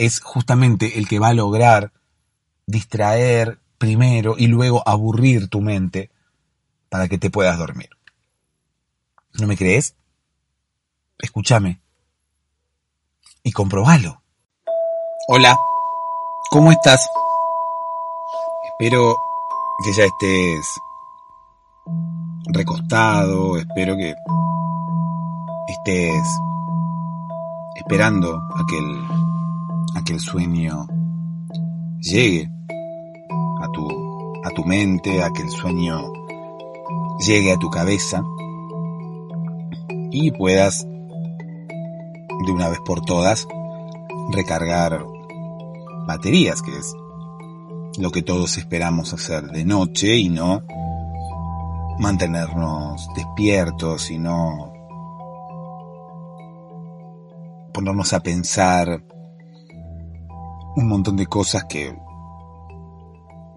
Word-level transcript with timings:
es 0.00 0.20
justamente 0.20 0.98
el 0.98 1.06
que 1.06 1.18
va 1.18 1.28
a 1.28 1.34
lograr 1.34 1.92
distraer 2.64 3.58
primero 3.76 4.34
y 4.38 4.46
luego 4.46 4.82
aburrir 4.88 5.48
tu 5.48 5.60
mente 5.60 6.10
para 6.88 7.06
que 7.06 7.18
te 7.18 7.28
puedas 7.28 7.58
dormir. 7.58 7.90
¿No 9.38 9.46
me 9.46 9.58
crees? 9.58 9.94
Escúchame 11.18 11.82
y 13.42 13.52
comprobalo. 13.52 14.22
Hola, 15.28 15.54
¿cómo 16.50 16.72
estás? 16.72 17.06
Espero 18.72 19.18
que 19.84 19.92
ya 19.92 20.04
estés 20.04 20.66
recostado, 22.46 23.58
espero 23.58 23.98
que 23.98 24.14
estés 25.68 26.26
esperando 27.76 28.34
a 28.56 28.64
que 28.66 28.78
el 28.78 29.29
a 29.94 30.02
que 30.04 30.12
el 30.12 30.20
sueño 30.20 30.86
llegue 32.00 32.50
a 33.60 33.68
tu, 33.72 33.88
a 34.44 34.50
tu 34.50 34.64
mente, 34.64 35.22
a 35.22 35.30
que 35.30 35.42
el 35.42 35.50
sueño 35.50 36.12
llegue 37.26 37.52
a 37.52 37.58
tu 37.58 37.68
cabeza 37.70 38.22
y 40.10 40.30
puedas 40.32 40.86
de 42.46 42.52
una 42.52 42.68
vez 42.68 42.78
por 42.84 43.02
todas 43.02 43.46
recargar 44.32 45.04
baterías, 46.06 46.62
que 46.62 46.76
es 46.76 46.94
lo 47.98 48.10
que 48.10 48.22
todos 48.22 48.56
esperamos 48.56 49.12
hacer 49.12 49.44
de 49.48 49.64
noche 49.64 50.16
y 50.16 50.28
no 50.28 50.62
mantenernos 51.98 53.08
despiertos 53.14 54.10
y 54.10 54.18
no 54.18 54.72
ponernos 57.72 58.12
a 58.12 58.20
pensar 58.20 59.04
un 60.76 60.88
montón 60.88 61.16
de 61.16 61.26
cosas 61.26 61.64
que 61.64 61.96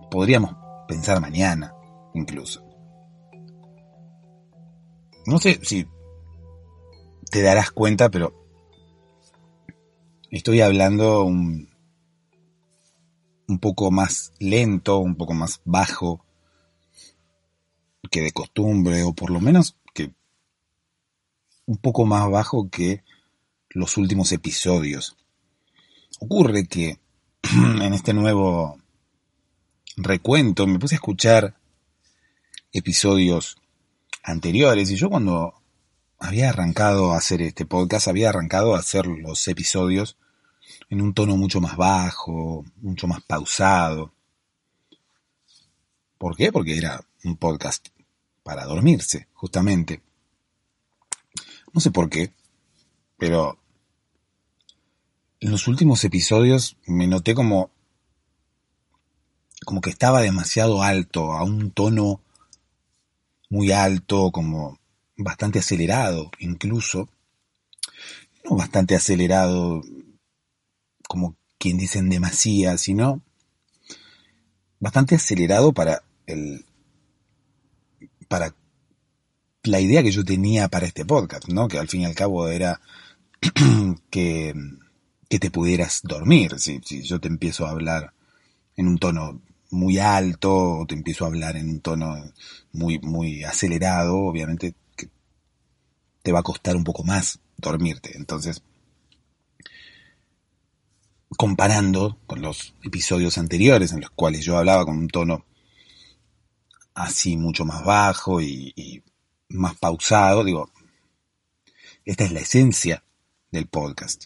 podríamos 0.10 0.56
pensar 0.88 1.22
mañana, 1.22 1.74
incluso. 2.14 2.64
No 5.26 5.40
sé 5.40 5.60
si 5.64 5.88
te 7.30 7.42
darás 7.42 7.72
cuenta, 7.72 8.10
pero 8.10 8.34
estoy 10.30 10.62
hablando 10.62 11.24
un, 11.24 11.70
un 13.48 13.60
poco 13.60 13.92
más 13.92 14.34
lento, 14.40 14.98
un 14.98 15.16
poco 15.16 15.34
más 15.34 15.62
bajo 15.66 16.26
que 18.12 18.22
de 18.22 18.32
costumbre, 18.32 19.04
o 19.04 19.14
por 19.14 19.30
lo 19.30 19.40
menos 19.40 19.78
que 19.94 20.14
un 21.66 21.78
poco 21.78 22.06
más 22.06 22.30
bajo 22.30 22.70
que 22.70 23.04
los 23.70 23.98
últimos 23.98 24.32
episodios. 24.32 25.18
Ocurre 26.20 26.68
que 26.68 27.00
en 27.52 27.94
este 27.94 28.14
nuevo 28.14 28.80
recuento 29.98 30.66
me 30.66 30.80
puse 30.80 30.96
a 30.96 30.98
escuchar 30.98 31.56
episodios 32.72 33.58
anteriores 34.24 34.90
y 34.90 34.96
yo 34.96 35.10
cuando 35.10 35.54
había 36.20 36.50
arrancado 36.50 37.12
a 37.12 37.18
hacer 37.18 37.42
este 37.42 37.66
podcast, 37.66 38.08
había 38.08 38.30
arrancado 38.30 38.76
a 38.76 38.80
hacer 38.80 39.08
los 39.08 39.46
episodios 39.50 40.18
en 40.90 41.02
un 41.02 41.14
tono 41.14 41.36
mucho 41.36 41.60
más 41.60 41.76
bajo, 41.76 42.64
mucho 42.78 43.08
más 43.08 43.22
pausado. 43.24 44.14
¿Por 46.18 46.38
qué? 46.38 46.54
Porque 46.54 46.78
era 46.78 47.04
un 47.26 47.36
podcast 47.36 47.90
para 48.42 48.64
dormirse, 48.64 49.28
justamente. 49.34 50.02
No 51.74 51.82
sé 51.82 51.92
por 51.92 52.10
qué, 52.10 52.32
pero 53.18 53.60
en 55.44 55.52
los 55.52 55.68
últimos 55.68 56.02
episodios 56.06 56.78
me 56.88 57.06
noté 57.06 57.36
como 57.36 57.70
como 59.66 59.82
que 59.82 59.90
estaba 59.90 60.22
demasiado 60.22 60.84
alto, 60.84 61.34
a 61.34 61.44
un 61.44 61.72
tono 61.72 62.22
muy 63.50 63.72
alto, 63.72 64.32
como 64.32 64.80
bastante 65.18 65.60
acelerado 65.60 66.32
incluso. 66.40 67.10
No 68.46 68.56
bastante 68.56 68.96
acelerado 68.96 69.82
como 71.10 71.36
quien 71.58 71.78
dicen 71.78 72.10
demasía, 72.10 72.78
sino 72.78 73.22
bastante 74.80 75.16
acelerado 75.16 75.74
para 75.74 76.04
el 76.26 76.66
para 78.30 78.56
la 79.64 79.82
idea 79.82 80.04
que 80.04 80.12
yo 80.12 80.24
tenía 80.24 80.70
para 80.70 80.88
este 80.88 81.04
podcast, 81.04 81.50
¿no? 81.50 81.68
Que 81.68 81.80
al 81.80 81.90
fin 81.90 82.02
y 82.02 82.06
al 82.06 82.16
cabo 82.16 82.48
era 82.48 82.80
que 84.10 84.54
que 85.34 85.40
te 85.40 85.50
pudieras 85.50 86.02
dormir. 86.04 86.60
Si, 86.60 86.80
si 86.86 87.02
yo 87.02 87.20
te 87.20 87.28
empiezo 87.28 87.66
a 87.66 87.72
hablar 87.72 88.14
en 88.78 88.88
un 88.88 89.00
tono 89.00 89.42
muy 89.72 89.98
alto 89.98 90.54
o 90.54 90.86
te 90.86 90.94
empiezo 90.94 91.26
a 91.26 91.30
hablar 91.30 91.58
en 91.58 91.72
un 91.72 91.80
tono 91.80 92.32
muy, 92.72 93.00
muy 93.00 93.44
acelerado, 93.44 94.16
obviamente 94.16 94.76
que 94.96 95.10
te 96.22 96.32
va 96.32 96.42
a 96.42 96.44
costar 96.44 96.76
un 96.76 96.84
poco 96.84 97.04
más 97.04 97.40
dormirte. 97.58 98.16
Entonces, 98.16 98.62
comparando 101.36 102.20
con 102.28 102.44
los 102.44 102.76
episodios 102.84 103.40
anteriores 103.40 103.92
en 103.92 104.02
los 104.02 104.12
cuales 104.12 104.46
yo 104.46 104.60
hablaba 104.60 104.86
con 104.86 105.00
un 105.00 105.08
tono 105.08 105.46
así 106.94 107.38
mucho 107.38 107.66
más 107.66 107.84
bajo 107.84 108.40
y, 108.40 109.02
más 109.50 109.76
pausado, 109.80 110.44
digo, 110.44 110.70
esta 112.06 112.24
es 112.24 112.32
la 112.34 112.42
esencia 112.42 113.04
del 113.50 113.66
podcast. 113.66 114.26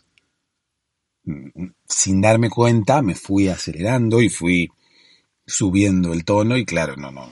Sin 1.88 2.22
darme 2.22 2.50
cuenta 2.50 3.02
me 3.02 3.16
fui 3.16 3.50
acelerando 3.50 4.22
y 4.22 4.30
fui 4.30 4.70
subiendo 5.46 6.14
el 6.14 6.26
tono 6.26 6.58
y 6.58 6.66
claro, 6.66 6.96
no, 6.96 7.12
no, 7.12 7.30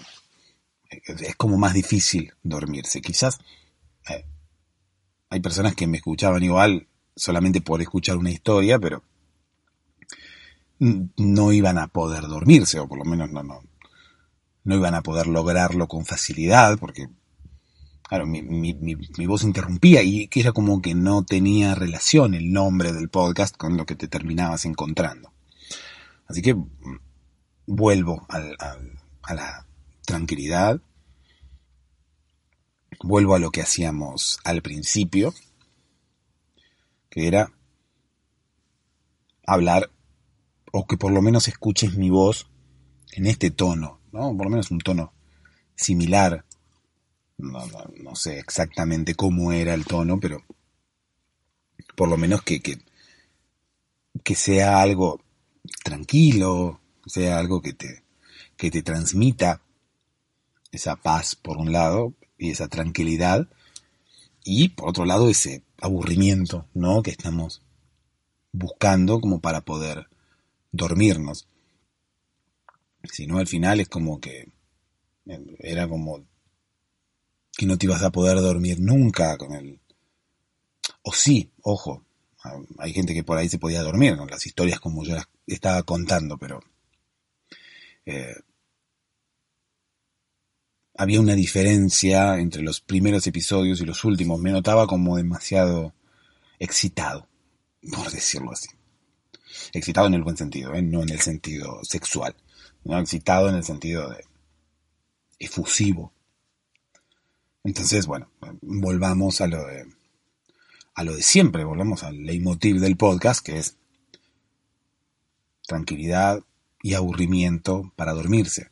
es 0.90 1.36
como 1.36 1.58
más 1.58 1.74
difícil 1.74 2.34
dormirse. 2.44 3.02
Quizás 3.02 3.40
eh, 4.10 4.26
hay 5.30 5.40
personas 5.40 5.76
que 5.76 5.88
me 5.88 5.98
escuchaban 5.98 6.44
igual 6.44 6.88
solamente 7.16 7.62
por 7.62 7.82
escuchar 7.82 8.18
una 8.18 8.32
historia, 8.32 8.80
pero 8.80 9.04
no 10.80 11.52
iban 11.52 11.78
a 11.78 11.88
poder 11.88 12.24
dormirse, 12.24 12.80
o 12.80 12.88
por 12.88 12.98
lo 12.98 13.06
menos 13.06 13.32
no, 13.32 13.44
no, 13.44 13.62
no 14.64 14.76
iban 14.76 14.96
a 14.96 15.02
poder 15.02 15.28
lograrlo 15.28 15.88
con 15.88 16.06
facilidad, 16.06 16.78
porque, 16.78 17.08
claro, 18.08 18.26
mi, 18.26 18.42
mi, 18.42 18.74
mi, 18.74 19.26
voz 19.26 19.44
interrumpía 19.44 20.04
y 20.04 20.28
que 20.28 20.40
era 20.40 20.52
como 20.52 20.82
que 20.82 20.96
no 20.96 21.24
tenía 21.24 21.76
relación 21.76 22.34
el 22.34 22.52
nombre 22.52 22.94
del 22.94 23.10
podcast 23.10 23.58
con 23.58 23.78
lo 23.78 23.86
que 23.86 23.96
te 23.96 24.08
terminabas 24.08 24.66
encontrando. 24.66 25.34
Así 26.28 26.42
que 26.42 26.54
mm, 26.54 26.66
vuelvo 27.68 28.26
a 28.30 29.34
la 29.34 29.68
tranquilidad, 30.06 30.82
vuelvo 33.04 33.36
a 33.36 33.40
lo 33.40 33.52
que 33.52 33.62
hacíamos 33.62 34.40
al 34.44 34.62
principio, 34.62 35.34
que 37.10 37.28
era 37.28 37.52
hablar 39.46 39.92
o 40.72 40.86
que 40.86 40.98
por 40.98 41.12
lo 41.12 41.22
menos 41.22 41.48
escuches 41.48 41.96
mi 41.96 42.10
voz 42.10 42.50
en 43.14 43.28
este 43.28 43.52
tono, 43.52 44.02
¿no? 44.12 44.36
Por 44.36 44.46
lo 44.46 44.50
menos 44.50 44.72
un 44.72 44.80
tono 44.80 45.14
similar. 45.76 46.46
No, 47.38 48.16
sé 48.16 48.40
exactamente 48.40 49.16
cómo 49.16 49.52
era 49.52 49.74
el 49.74 49.86
tono, 49.86 50.20
pero 50.20 50.44
por 51.96 52.10
lo 52.10 52.18
menos 52.18 52.42
que, 52.44 52.62
que, 52.62 52.80
que 54.24 54.36
sea 54.36 54.82
algo 54.82 55.22
tranquilo, 55.84 56.80
sea 57.06 57.38
algo 57.38 57.62
que 57.62 57.74
te, 57.74 58.04
que 58.58 58.72
te 58.72 58.84
transmita 58.84 59.62
esa 60.72 60.96
paz 60.96 61.36
por 61.36 61.58
un 61.58 61.72
lado 61.72 62.14
y 62.38 62.52
esa 62.52 62.68
tranquilidad 62.68 63.48
y 64.44 64.70
por 64.70 64.90
otro 64.90 65.06
lado 65.06 65.30
ese 65.30 65.64
aburrimiento, 65.82 66.68
¿no? 66.74 67.02
Que 67.02 67.12
estamos 67.12 67.62
buscando 68.52 69.20
como 69.20 69.42
para 69.42 69.62
poder 69.62 70.08
dormirnos. 70.72 71.48
Si 73.04 73.28
no, 73.28 73.40
al 73.40 73.48
final 73.48 73.80
es 73.80 73.90
como 73.90 74.20
que 74.20 74.52
era 75.60 75.88
como 75.88 76.26
que 77.58 77.66
no 77.66 77.78
te 77.78 77.86
ibas 77.86 78.04
a 78.04 78.12
poder 78.12 78.38
dormir 78.38 78.80
nunca 78.80 79.38
con 79.38 79.54
el... 79.54 79.80
O 81.02 81.14
sí, 81.14 81.52
ojo, 81.62 82.04
hay 82.78 82.94
gente 82.94 83.14
que 83.14 83.24
por 83.24 83.38
ahí 83.38 83.50
se 83.50 83.60
podía 83.60 83.82
dormir 83.82 84.18
con 84.18 84.30
las 84.30 84.46
historias 84.46 84.80
como 84.80 85.04
yo 85.04 85.16
las 85.16 85.28
estaba 85.48 85.84
contando, 85.84 86.38
pero 86.38 86.60
eh, 88.06 88.36
había 90.98 91.20
una 91.20 91.36
diferencia 91.36 92.38
entre 92.40 92.62
los 92.62 92.82
primeros 92.82 93.28
episodios 93.28 93.82
y 93.82 93.86
los 93.86 94.04
últimos. 94.04 94.40
Me 94.40 94.52
notaba 94.52 94.88
como 94.88 95.18
demasiado 95.18 95.94
excitado, 96.60 97.28
por 97.92 98.12
decirlo 98.12 98.52
así. 98.52 98.70
Excitado 99.74 100.08
en 100.08 100.14
el 100.14 100.24
buen 100.24 100.38
sentido, 100.38 100.74
¿eh? 100.74 100.82
no 100.82 101.04
en 101.04 101.10
el 101.10 101.20
sentido 101.20 101.80
sexual. 101.84 102.36
¿no? 102.84 103.00
Excitado 103.00 103.50
en 103.50 103.56
el 103.56 103.64
sentido 103.64 104.10
de 104.10 104.24
efusivo. 105.40 106.14
Entonces, 107.66 108.06
bueno, 108.06 108.30
volvamos 108.62 109.42
a 109.42 109.48
lo 109.48 109.66
de, 109.66 109.88
a 110.94 111.04
lo 111.04 111.16
de 111.16 111.24
siempre, 111.24 111.64
volvamos 111.64 112.04
al 112.04 112.24
leitmotiv 112.24 112.80
del 112.80 112.96
podcast, 112.96 113.44
que 113.44 113.58
es 113.58 113.76
tranquilidad 115.66 116.44
y 116.84 116.94
aburrimiento 116.94 117.92
para 117.96 118.14
dormirse. 118.14 118.70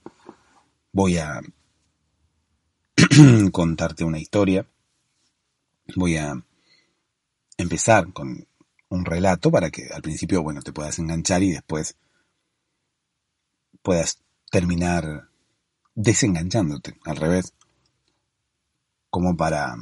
Voy 0.92 1.18
a 1.18 1.42
contarte 3.52 4.04
una 4.04 4.20
historia. 4.20 4.68
Voy 5.96 6.18
a 6.18 6.40
empezar 7.58 8.14
con 8.14 8.48
un 8.90 9.06
relato 9.06 9.50
para 9.50 9.72
que 9.72 9.88
al 9.92 10.04
principio, 10.04 10.44
bueno, 10.44 10.62
te 10.62 10.72
puedas 10.72 11.00
enganchar 11.00 11.42
y 11.42 11.52
después 11.52 11.96
puedas 13.82 14.20
terminar 14.52 15.30
desenganchándote, 15.96 16.96
al 17.06 17.18
revés, 17.18 17.54
como 19.14 19.38
para 19.38 19.76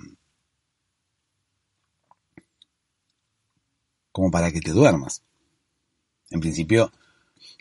como 4.11 4.29
para 4.29 4.51
que 4.51 4.59
te 4.59 4.71
duermas. 4.71 5.23
En 6.31 6.41
principio, 6.41 6.91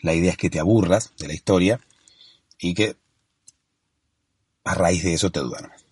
la 0.01 0.13
idea 0.13 0.31
es 0.31 0.37
que 0.37 0.49
te 0.49 0.59
aburras 0.59 1.13
de 1.17 1.29
la 1.29 1.33
historia 1.33 1.79
y 2.59 2.73
que 2.73 2.97
a 4.65 4.73
raíz 4.73 5.01
de 5.05 5.13
eso 5.13 5.31
te 5.31 5.39
duermas. 5.39 5.85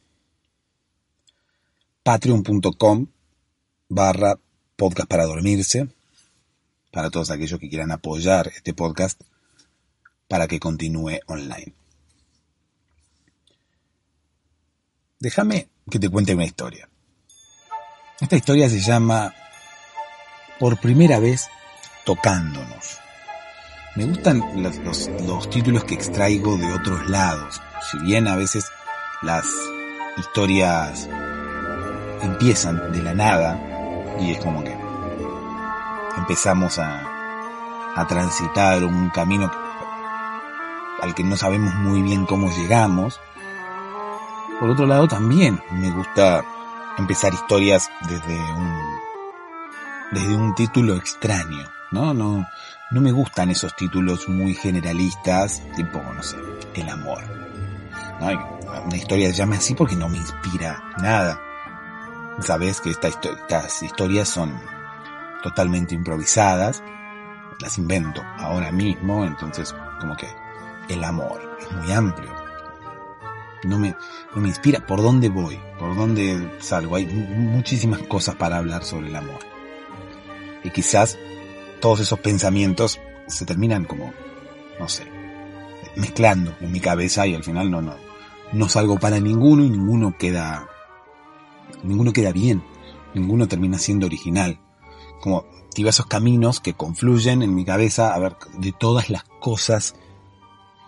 Patreon.com 2.03 3.07
barra 3.87 4.37
podcast 4.75 5.07
para 5.07 5.27
dormirse, 5.27 5.87
para 6.91 7.09
todos 7.09 7.31
aquellos 7.31 7.57
que 7.57 7.69
quieran 7.69 7.93
apoyar 7.93 8.49
este 8.49 8.73
podcast 8.73 9.21
para 10.27 10.45
que 10.49 10.59
continúe 10.59 11.21
online. 11.27 11.78
Déjame 15.21 15.67
que 15.91 15.99
te 15.99 16.09
cuente 16.09 16.33
una 16.33 16.45
historia. 16.45 16.87
Esta 18.21 18.37
historia 18.37 18.69
se 18.69 18.79
llama 18.79 19.33
Por 20.57 20.79
primera 20.79 21.19
vez 21.19 21.49
tocándonos. 22.05 22.99
Me 23.97 24.05
gustan 24.05 24.41
los, 24.63 25.49
títulos 25.49 25.83
que 25.83 25.95
extraigo 25.95 26.57
de 26.57 26.71
otros 26.71 27.09
lados. 27.09 27.61
Si 27.91 27.99
bien 27.99 28.29
a 28.29 28.37
veces 28.37 28.67
las 29.21 29.45
historias 30.17 31.09
empiezan 32.21 32.93
de 32.93 33.03
la 33.03 33.13
nada, 33.13 34.15
y 34.21 34.31
es 34.31 34.39
como 34.39 34.63
que 34.63 34.73
empezamos 36.15 36.79
a, 36.79 37.93
a 37.93 38.07
transitar 38.07 38.85
un 38.85 39.09
camino 39.09 39.51
al 41.01 41.13
que 41.13 41.25
no 41.25 41.35
sabemos 41.35 41.73
muy 41.75 42.01
bien 42.03 42.25
cómo 42.25 42.49
llegamos. 42.49 43.19
Por 44.59 44.69
otro 44.69 44.85
lado, 44.85 45.07
también 45.07 45.61
me 45.71 45.89
gusta 45.91 46.43
empezar 46.97 47.33
historias 47.33 47.89
desde 48.07 48.37
un, 48.37 48.79
desde 50.11 50.35
un 50.35 50.55
título 50.55 50.95
extraño, 50.95 51.65
¿no? 51.91 52.13
No, 52.13 52.45
no 52.91 53.01
me 53.01 53.11
gustan 53.11 53.49
esos 53.49 53.75
títulos 53.75 54.27
muy 54.27 54.53
generalistas, 54.53 55.63
tipo, 55.75 56.01
no 56.01 56.21
sé, 56.21 56.37
el 56.75 56.89
amor. 56.89 57.23
Una 58.85 58.97
historia 58.97 59.29
se 59.29 59.35
llame 59.35 59.55
así 59.55 59.75
porque 59.75 59.95
no 59.95 60.09
me 60.09 60.17
inspira 60.17 60.83
nada 61.01 61.39
sabes 62.41 62.81
que 62.81 62.91
estas 62.91 63.83
historias 63.83 64.29
son 64.29 64.59
totalmente 65.43 65.95
improvisadas, 65.95 66.83
las 67.59 67.77
invento 67.77 68.21
ahora 68.37 68.71
mismo, 68.71 69.25
entonces 69.25 69.75
como 69.99 70.15
que 70.15 70.27
el 70.89 71.03
amor 71.03 71.41
es 71.59 71.71
muy 71.71 71.91
amplio. 71.91 72.38
No 73.63 73.77
me, 73.77 73.95
no 74.35 74.41
me 74.41 74.47
inspira 74.47 74.85
por 74.85 75.01
dónde 75.01 75.29
voy, 75.29 75.59
por 75.77 75.95
dónde 75.95 76.57
salgo. 76.59 76.95
Hay 76.95 77.05
muchísimas 77.05 78.01
cosas 78.03 78.35
para 78.35 78.57
hablar 78.57 78.83
sobre 78.85 79.07
el 79.07 79.15
amor. 79.15 79.39
Y 80.63 80.69
quizás 80.69 81.17
todos 81.79 81.99
esos 81.99 82.19
pensamientos 82.19 82.99
se 83.27 83.45
terminan 83.45 83.85
como, 83.85 84.13
no 84.79 84.87
sé, 84.87 85.05
mezclando 85.95 86.55
en 86.61 86.71
mi 86.71 86.79
cabeza 86.79 87.27
y 87.27 87.35
al 87.35 87.43
final 87.43 87.69
no, 87.69 87.81
no, 87.81 87.95
no 88.53 88.69
salgo 88.69 88.99
para 88.99 89.19
ninguno 89.19 89.63
y 89.63 89.69
ninguno 89.69 90.15
queda 90.17 90.67
ninguno 91.83 92.13
queda 92.13 92.31
bien, 92.31 92.63
ninguno 93.13 93.47
termina 93.47 93.77
siendo 93.77 94.05
original. 94.05 94.59
Como 95.21 95.45
diversos 95.75 96.05
caminos 96.05 96.59
que 96.59 96.73
confluyen 96.73 97.41
en 97.41 97.53
mi 97.53 97.65
cabeza 97.65 98.13
a 98.13 98.19
ver 98.19 98.37
de 98.57 98.71
todas 98.71 99.09
las 99.09 99.23
cosas 99.39 99.95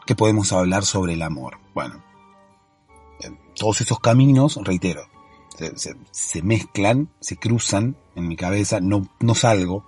que 0.05 0.15
podemos 0.15 0.51
hablar 0.51 0.85
sobre 0.85 1.13
el 1.13 1.21
amor. 1.21 1.59
Bueno, 1.73 2.03
todos 3.61 3.79
esos 3.81 3.99
caminos, 3.99 4.55
reitero, 4.63 5.07
se, 6.11 6.41
mezclan, 6.41 7.11
se 7.19 7.37
cruzan 7.37 7.95
en 8.15 8.27
mi 8.27 8.35
cabeza, 8.35 8.79
no, 8.79 9.07
no 9.19 9.35
salgo 9.35 9.85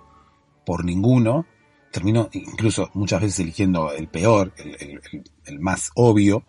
por 0.64 0.84
ninguno, 0.84 1.44
termino 1.90 2.28
incluso 2.34 2.88
muchas 2.94 3.22
veces 3.22 3.40
eligiendo 3.40 3.90
el 3.90 4.06
peor, 4.06 4.54
el, 4.58 5.58
más 5.58 5.90
obvio, 5.96 6.44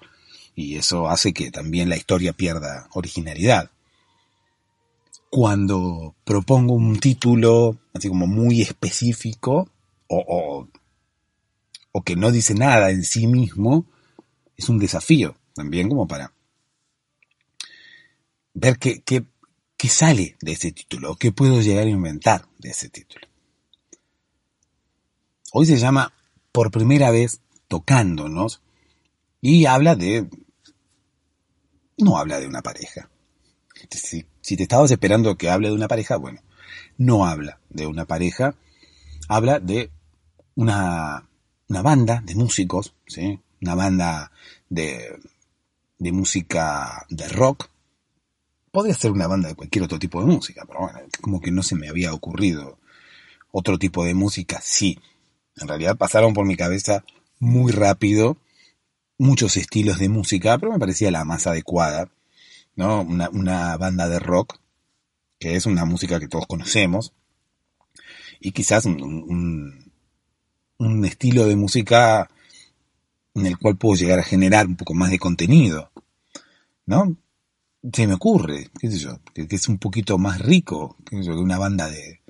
y 0.54 0.76
eso 0.76 1.10
hace 1.10 1.34
que 1.34 1.50
también 1.50 1.90
la 1.90 1.98
historia 1.98 2.32
pierda 2.32 2.90
originalidad. 2.94 3.72
Cuando 5.32 6.14
propongo 6.26 6.76
un 6.76 7.00
título 7.00 7.80
así 7.96 8.08
como 8.08 8.28
muy 8.28 8.62
específico 8.62 9.68
o, 10.06 10.68
o, 11.92 12.02
que 12.04 12.16
no 12.16 12.30
dice 12.30 12.54
nada 12.54 12.92
en 12.92 13.04
sí 13.04 13.26
mismo, 13.26 13.88
es 14.56 14.70
un 14.70 14.78
desafío 14.78 15.36
también 15.56 15.90
como 15.90 16.08
para 16.08 16.35
ver 18.56 18.80
qué, 18.80 19.02
qué, 19.02 19.24
qué 19.78 19.88
sale 19.88 20.36
de 20.42 20.54
ese 20.54 20.72
título 20.72 21.12
o 21.12 21.16
qué 21.16 21.32
puedo 21.32 21.62
llegar 21.62 21.86
a 21.86 21.90
inventar 21.90 22.48
de 22.58 22.70
ese 22.70 22.90
título. 22.90 23.28
Hoy 25.52 25.68
se 25.68 25.78
llama 25.78 26.12
por 26.52 26.72
primera 26.72 27.12
vez 27.12 27.42
tocándonos 27.68 28.62
y 29.42 29.66
habla 29.68 29.96
de 29.96 30.28
no 31.98 32.18
habla 32.18 32.40
de 32.40 32.48
una 32.48 32.62
pareja. 32.62 33.10
Si, 33.92 34.26
te 34.56 34.64
estabas 34.64 34.92
esperando 34.92 35.38
que 35.38 35.50
hable 35.50 35.70
de 35.70 35.76
una 35.76 35.88
pareja, 35.88 36.18
bueno, 36.18 36.42
no 36.98 37.26
habla 37.26 37.60
de 37.70 37.88
una 37.88 38.06
pareja, 38.06 38.56
habla 39.28 39.60
de 39.60 39.92
una, 40.56 41.28
una 41.68 41.82
banda 41.82 42.22
de 42.26 42.36
músicos, 42.36 42.96
¿sí? 43.08 43.40
una 43.62 43.76
banda 43.76 44.32
de, 44.70 45.20
de 46.00 46.12
música 46.12 47.06
de 47.10 47.28
rock. 47.28 47.70
Podría 48.76 48.94
ser 48.94 49.12
una 49.12 49.28
banda 49.28 49.48
de 49.48 49.56
cualquier 49.56 49.86
otro 49.86 49.98
tipo 49.98 50.20
de 50.20 50.28
música, 50.28 50.66
pero 50.68 50.82
bueno, 50.82 51.00
como 51.22 51.40
que 51.40 51.50
no 51.50 51.64
se 51.64 51.78
me 51.78 51.88
había 51.88 52.14
ocurrido 52.14 52.78
otro 53.50 53.80
tipo 53.80 54.04
de 54.04 54.14
música, 54.14 54.60
sí. 54.62 55.00
En 55.56 55.70
realidad 55.70 55.96
pasaron 55.96 56.34
por 56.34 56.46
mi 56.46 56.58
cabeza 56.58 57.06
muy 57.40 57.72
rápido 57.72 58.36
muchos 59.18 59.56
estilos 59.56 59.98
de 59.98 60.10
música, 60.10 60.58
pero 60.58 60.74
me 60.74 60.80
parecía 60.80 61.10
la 61.10 61.24
más 61.24 61.48
adecuada, 61.48 62.10
¿no? 62.76 63.04
Una, 63.04 63.78
banda 63.78 64.10
de 64.10 64.20
rock, 64.20 64.58
que 65.40 65.56
es 65.56 65.66
una 65.68 65.86
música 65.86 66.20
que 66.20 66.28
todos 66.28 66.46
conocemos, 66.46 67.14
y 68.42 68.52
quizás 68.52 68.84
un, 68.84 69.90
un, 70.80 71.06
estilo 71.06 71.46
de 71.46 71.56
música 71.56 72.30
en 73.36 73.46
el 73.46 73.58
cual 73.58 73.78
puedo 73.78 73.96
llegar 73.96 74.20
a 74.20 74.24
generar 74.24 74.68
un 74.68 74.76
poco 74.76 74.94
más 74.94 75.12
de 75.12 75.20
contenido, 75.20 75.94
¿no? 76.86 77.16
Se 77.94 78.08
me 78.08 78.14
ocurre, 78.14 78.70
qué 78.80 78.90
sé 78.90 78.98
yo, 78.98 79.20
que, 79.34 79.48
es 79.50 79.68
un 79.68 79.78
poquito 79.78 80.18
más 80.18 80.40
rico 80.40 80.98
que 81.06 81.18
una 81.18 81.58
banda 81.58 81.90
de, 81.90 82.22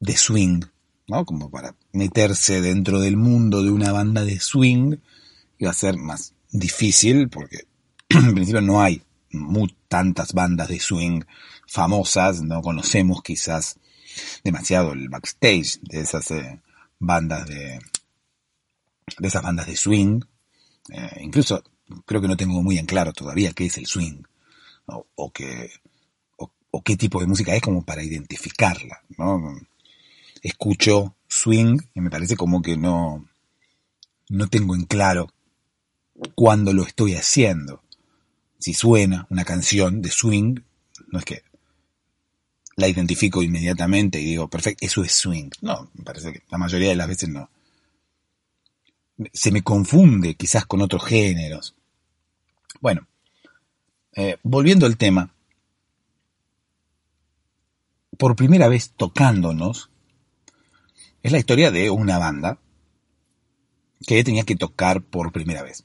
de 0.00 0.16
swing, 0.16 0.62
¿no? 1.06 1.24
Como 1.24 1.50
para 1.50 1.74
meterse 1.92 2.60
dentro 2.60 3.00
del 3.00 3.16
mundo 3.16 3.62
de 3.62 3.70
una 3.70 3.92
banda 3.92 4.24
de 4.24 4.40
swing 4.40 4.96
iba 5.58 5.70
a 5.70 5.74
ser 5.74 5.96
más 5.96 6.34
difícil 6.50 7.28
porque 7.28 7.66
en 8.08 8.34
principio 8.34 8.60
no 8.60 8.82
hay 8.82 9.02
muy, 9.32 9.76
tantas 9.88 10.32
bandas 10.32 10.68
de 10.68 10.80
swing 10.80 11.22
famosas, 11.66 12.42
no 12.42 12.62
conocemos 12.62 13.22
quizás 13.22 13.78
demasiado 14.42 14.92
el 14.92 15.08
backstage 15.08 15.80
de 15.82 16.00
esas 16.00 16.30
eh, 16.32 16.60
bandas 16.98 17.46
de 17.46 17.78
de 19.18 19.28
esas 19.28 19.42
bandas 19.42 19.66
de 19.66 19.76
swing. 19.76 20.20
Eh, 20.90 21.20
incluso 21.22 21.62
creo 22.04 22.20
que 22.20 22.28
no 22.28 22.36
tengo 22.36 22.62
muy 22.62 22.78
en 22.78 22.86
claro 22.86 23.12
todavía 23.12 23.52
qué 23.52 23.66
es 23.66 23.78
el 23.78 23.86
swing 23.86 24.22
o, 24.92 25.06
o, 26.72 26.82
qué 26.82 26.96
tipo 26.96 27.20
de 27.20 27.26
música 27.26 27.54
es 27.54 27.62
como 27.62 27.84
para 27.84 28.02
identificarla. 28.02 29.02
¿no? 29.18 29.60
Escucho 30.42 31.14
swing 31.28 31.78
y 31.94 32.00
me 32.00 32.10
parece 32.10 32.36
como 32.36 32.62
que 32.62 32.76
no, 32.76 33.28
no 34.28 34.48
tengo 34.48 34.74
en 34.74 34.84
claro 34.84 35.32
cuando 36.34 36.72
lo 36.72 36.84
estoy 36.84 37.14
haciendo. 37.14 37.82
Si 38.58 38.74
suena 38.74 39.26
una 39.30 39.44
canción 39.44 40.02
de 40.02 40.10
swing, 40.10 40.56
no 41.08 41.18
es 41.18 41.24
que 41.24 41.42
la 42.76 42.88
identifico 42.88 43.42
inmediatamente 43.42 44.20
y 44.20 44.24
digo, 44.24 44.48
perfecto, 44.48 44.84
eso 44.84 45.04
es 45.04 45.12
swing. 45.12 45.50
No, 45.60 45.90
me 45.94 46.04
parece 46.04 46.32
que 46.32 46.42
la 46.50 46.58
mayoría 46.58 46.90
de 46.90 46.96
las 46.96 47.08
veces 47.08 47.28
no. 47.28 47.50
Se 49.32 49.50
me 49.50 49.62
confunde 49.62 50.34
quizás 50.34 50.64
con 50.66 50.80
otros 50.80 51.04
géneros. 51.04 51.74
Bueno, 52.80 53.06
eh, 54.14 54.38
volviendo 54.42 54.86
al 54.86 54.96
tema, 54.96 55.34
por 58.18 58.36
primera 58.36 58.68
vez 58.68 58.92
tocándonos, 58.96 59.90
es 61.22 61.32
la 61.32 61.38
historia 61.38 61.70
de 61.70 61.90
una 61.90 62.18
banda 62.18 62.58
que 64.06 64.24
tenía 64.24 64.44
que 64.44 64.56
tocar 64.56 65.02
por 65.02 65.32
primera 65.32 65.62
vez. 65.62 65.84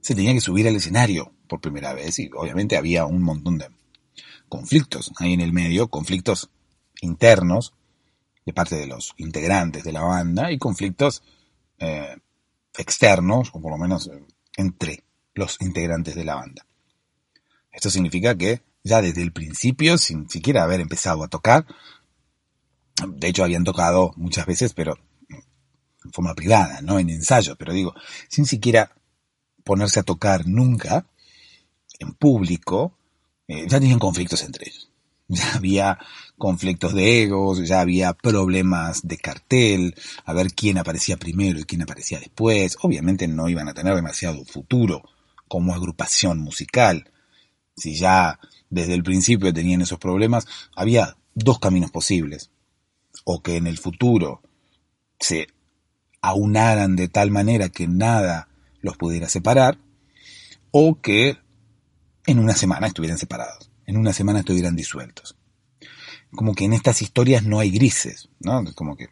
Se 0.00 0.14
tenía 0.14 0.34
que 0.34 0.40
subir 0.40 0.66
al 0.66 0.76
escenario 0.76 1.32
por 1.48 1.60
primera 1.60 1.92
vez 1.92 2.18
y 2.18 2.30
obviamente 2.34 2.76
había 2.76 3.06
un 3.06 3.22
montón 3.22 3.58
de 3.58 3.68
conflictos 4.48 5.12
ahí 5.18 5.32
en 5.32 5.40
el 5.40 5.52
medio, 5.52 5.88
conflictos 5.88 6.50
internos 7.00 7.74
de 8.44 8.52
parte 8.52 8.76
de 8.76 8.86
los 8.86 9.14
integrantes 9.16 9.84
de 9.84 9.92
la 9.92 10.02
banda 10.02 10.50
y 10.50 10.58
conflictos 10.58 11.22
eh, 11.78 12.16
externos, 12.76 13.50
o 13.52 13.60
por 13.60 13.72
lo 13.72 13.78
menos 13.78 14.08
eh, 14.08 14.24
entre 14.56 15.04
los 15.34 15.60
integrantes 15.60 16.14
de 16.14 16.24
la 16.24 16.34
banda. 16.36 16.66
Esto 17.72 17.90
significa 17.90 18.36
que 18.36 18.62
ya 18.84 19.00
desde 19.00 19.22
el 19.22 19.32
principio, 19.32 19.96
sin 19.98 20.28
siquiera 20.28 20.64
haber 20.64 20.80
empezado 20.80 21.22
a 21.24 21.28
tocar, 21.28 21.66
de 23.06 23.28
hecho 23.28 23.44
habían 23.44 23.64
tocado 23.64 24.12
muchas 24.16 24.46
veces, 24.46 24.74
pero 24.74 24.98
en 26.04 26.12
forma 26.12 26.34
privada, 26.34 26.80
no 26.82 26.98
en 26.98 27.10
ensayo, 27.10 27.56
pero 27.56 27.72
digo, 27.72 27.94
sin 28.28 28.44
siquiera 28.44 28.94
ponerse 29.64 30.00
a 30.00 30.04
tocar 30.04 30.46
nunca 30.46 31.06
en 31.98 32.12
público, 32.12 32.98
eh, 33.46 33.66
ya 33.68 33.78
tenían 33.78 33.98
conflictos 33.98 34.42
entre 34.42 34.68
ellos. 34.68 34.88
Ya 35.28 35.54
había 35.54 35.98
conflictos 36.36 36.92
de 36.92 37.22
egos, 37.22 37.66
ya 37.66 37.80
había 37.80 38.12
problemas 38.12 39.06
de 39.06 39.16
cartel, 39.16 39.94
a 40.26 40.34
ver 40.34 40.52
quién 40.52 40.76
aparecía 40.76 41.16
primero 41.16 41.58
y 41.58 41.64
quién 41.64 41.80
aparecía 41.80 42.18
después. 42.18 42.76
Obviamente 42.82 43.26
no 43.28 43.48
iban 43.48 43.66
a 43.68 43.72
tener 43.72 43.94
demasiado 43.94 44.44
futuro 44.44 45.02
como 45.52 45.74
agrupación 45.74 46.38
musical. 46.38 47.10
Si 47.76 47.94
ya 47.94 48.40
desde 48.70 48.94
el 48.94 49.02
principio 49.02 49.52
tenían 49.52 49.82
esos 49.82 49.98
problemas, 49.98 50.46
había 50.74 51.18
dos 51.34 51.58
caminos 51.58 51.90
posibles. 51.90 52.50
O 53.24 53.42
que 53.42 53.58
en 53.58 53.66
el 53.66 53.76
futuro 53.76 54.40
se 55.20 55.48
aunaran 56.22 56.96
de 56.96 57.08
tal 57.08 57.30
manera 57.30 57.68
que 57.68 57.86
nada 57.86 58.48
los 58.80 58.96
pudiera 58.96 59.28
separar, 59.28 59.76
o 60.70 61.02
que 61.02 61.36
en 62.24 62.38
una 62.38 62.54
semana 62.54 62.86
estuvieran 62.86 63.18
separados, 63.18 63.70
en 63.84 63.98
una 63.98 64.14
semana 64.14 64.38
estuvieran 64.38 64.74
disueltos. 64.74 65.36
Como 66.30 66.54
que 66.54 66.64
en 66.64 66.72
estas 66.72 67.02
historias 67.02 67.44
no 67.44 67.60
hay 67.60 67.70
grises, 67.70 68.30
¿no? 68.40 68.64
Como 68.74 68.96
que 68.96 69.10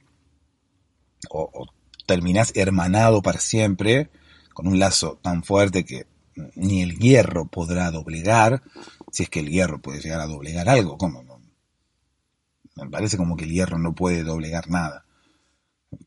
o, 1.28 1.50
o 1.52 1.66
terminás 2.06 2.52
hermanado 2.54 3.20
para 3.20 3.40
siempre, 3.40 4.09
con 4.54 4.68
un 4.68 4.78
lazo 4.78 5.18
tan 5.23 5.44
fuerte 5.44 5.85
que 5.85 6.09
ni 6.54 6.82
el 6.82 6.99
hierro 6.99 7.47
podrá 7.47 7.90
doblegar, 7.90 8.62
si 9.11 9.25
es 9.25 9.30
que 9.30 9.40
el 9.40 9.50
hierro 9.50 9.80
puede 9.80 10.00
llegar 10.00 10.20
a 10.20 10.26
doblegar 10.26 10.68
algo, 10.68 10.99
como 10.99 11.23
me 12.85 12.90
parece 12.90 13.16
como 13.16 13.37
que 13.37 13.44
el 13.44 13.50
hierro 13.50 13.78
no 13.78 13.94
puede 13.94 14.23
doblegar 14.23 14.68
nada. 14.68 15.04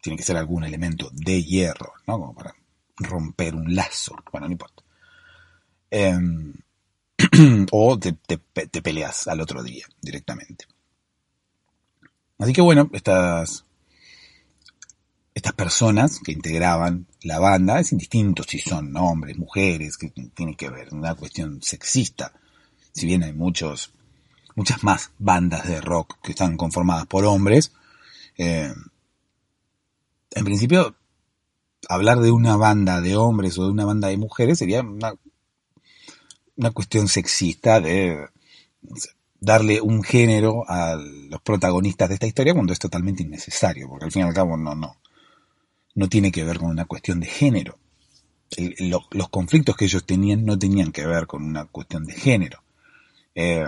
Tiene 0.01 0.17
que 0.17 0.23
ser 0.23 0.37
algún 0.37 0.63
elemento 0.63 1.09
de 1.11 1.43
hierro, 1.43 1.93
¿no? 2.07 2.19
Como 2.19 2.33
para 2.33 2.55
romper 2.97 3.55
un 3.55 3.75
lazo. 3.75 4.15
Bueno, 4.31 4.47
no 4.47 4.53
importa. 4.53 4.83
Em, 5.89 6.53
o 7.71 7.99
te, 7.99 8.13
te, 8.13 8.81
peleas 8.81 9.27
al 9.27 9.41
otro 9.41 9.61
día 9.61 9.85
directamente. 10.01 10.65
Así 12.39 12.53
que 12.53 12.61
bueno, 12.61 12.89
estas, 12.93 13.65
estas 15.33 15.53
personas 15.53 16.19
que 16.19 16.31
integraban 16.31 17.07
la 17.23 17.39
banda, 17.39 17.79
es 17.79 17.91
indistinto 17.91 18.43
si 18.43 18.59
son 18.59 18.95
hombres, 18.97 19.37
mujeres, 19.37 19.97
que 19.97 20.09
tiene 20.09 20.55
que 20.55 20.69
ver, 20.69 20.93
una 20.93 21.15
cuestión 21.15 21.61
sexista. 21.61 22.33
Si 22.91 23.07
bien 23.07 23.23
hay 23.23 23.33
muchos, 23.33 23.91
muchas 24.55 24.83
más 24.83 25.11
bandas 25.17 25.67
de 25.67 25.81
rock 25.81 26.17
que 26.21 26.31
están 26.31 26.55
conformadas 26.55 27.07
por 27.07 27.25
hombres, 27.25 27.71
em, 28.37 28.73
en 30.31 30.45
principio 30.45 30.95
hablar 31.89 32.19
de 32.19 32.31
una 32.31 32.55
banda 32.55 33.01
de 33.01 33.15
hombres 33.15 33.57
o 33.57 33.65
de 33.65 33.71
una 33.71 33.85
banda 33.85 34.07
de 34.07 34.17
mujeres 34.17 34.59
sería 34.59 34.81
una, 34.81 35.13
una 36.55 36.71
cuestión 36.71 37.07
sexista 37.07 37.81
de 37.81 38.27
darle 39.39 39.81
un 39.81 40.03
género 40.03 40.63
a 40.67 40.95
los 40.95 41.41
protagonistas 41.41 42.09
de 42.09 42.15
esta 42.15 42.27
historia 42.27 42.53
cuando 42.53 42.71
es 42.71 42.79
totalmente 42.79 43.23
innecesario, 43.23 43.89
porque 43.89 44.05
al 44.05 44.11
fin 44.11 44.21
y 44.21 44.25
al 44.25 44.33
cabo 44.33 44.55
no, 44.55 44.73
no, 44.73 44.95
no 45.95 46.09
tiene 46.09 46.31
que 46.31 46.43
ver 46.43 46.59
con 46.59 46.69
una 46.69 46.85
cuestión 46.85 47.19
de 47.19 47.27
género. 47.27 47.79
los 48.79 49.29
conflictos 49.29 49.75
que 49.75 49.85
ellos 49.85 50.05
tenían 50.05 50.45
no 50.45 50.57
tenían 50.57 50.91
que 50.91 51.05
ver 51.05 51.27
con 51.27 51.43
una 51.43 51.65
cuestión 51.65 52.05
de 52.05 52.13
género. 52.13 52.63
Eh, 53.35 53.65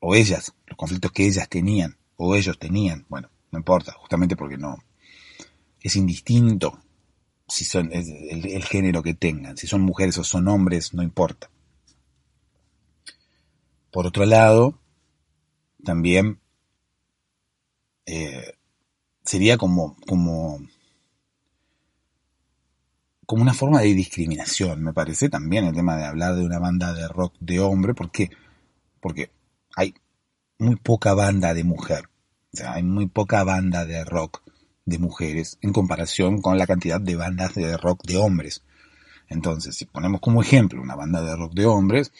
o 0.00 0.14
ellas, 0.14 0.54
los 0.66 0.76
conflictos 0.76 1.12
que 1.12 1.26
ellas 1.26 1.48
tenían, 1.48 1.96
o 2.16 2.34
ellos 2.34 2.58
tenían, 2.58 3.06
bueno, 3.08 3.30
no 3.50 3.58
importa, 3.58 3.92
justamente 3.92 4.36
porque 4.36 4.58
no. 4.58 4.76
Es 5.80 5.96
indistinto 5.96 6.80
si 7.46 7.64
son 7.64 7.90
el, 7.92 8.64
género 8.64 9.02
que 9.02 9.14
tengan, 9.14 9.56
si 9.56 9.66
son 9.66 9.82
mujeres 9.82 10.18
o 10.18 10.24
son 10.24 10.48
hombres, 10.48 10.94
no 10.94 11.02
importa. 11.02 11.50
Por 13.90 14.06
otro 14.06 14.24
lado, 14.26 14.78
también 15.84 16.40
eh, 18.06 18.54
sería 19.22 19.56
como, 19.56 19.96
como, 20.06 20.58
como 23.26 23.42
una 23.42 23.54
forma 23.54 23.80
de 23.80 23.94
discriminación, 23.94 24.82
me 24.82 24.92
parece 24.92 25.28
también 25.28 25.64
el 25.64 25.74
tema 25.74 25.96
de 25.96 26.04
hablar 26.04 26.34
de 26.34 26.44
una 26.44 26.58
banda 26.58 26.92
de 26.92 27.08
rock 27.08 27.34
de 27.40 27.60
hombre, 27.60 27.94
porque, 27.94 28.30
porque 29.00 29.30
hay 29.76 29.94
muy 30.58 30.76
poca 30.76 31.14
banda 31.14 31.54
de 31.54 31.64
mujer, 31.64 32.08
o 32.52 32.56
sea, 32.56 32.74
hay 32.74 32.82
muy 32.82 33.06
poca 33.06 33.44
banda 33.44 33.84
de 33.84 34.04
rock 34.04 34.42
de 34.86 34.98
mujeres 34.98 35.58
en 35.62 35.72
comparación 35.72 36.40
con 36.42 36.58
la 36.58 36.66
cantidad 36.66 37.00
de 37.00 37.16
bandas 37.16 37.54
de 37.54 37.76
rock 37.76 38.04
de 38.04 38.16
hombres. 38.16 38.62
Entonces, 39.28 39.74
si 39.74 39.86
ponemos 39.86 40.20
como 40.20 40.42
ejemplo 40.42 40.82
una 40.82 40.94
banda 40.94 41.22
de 41.22 41.34
rock 41.34 41.54
de 41.54 41.66
hombres, 41.66 42.12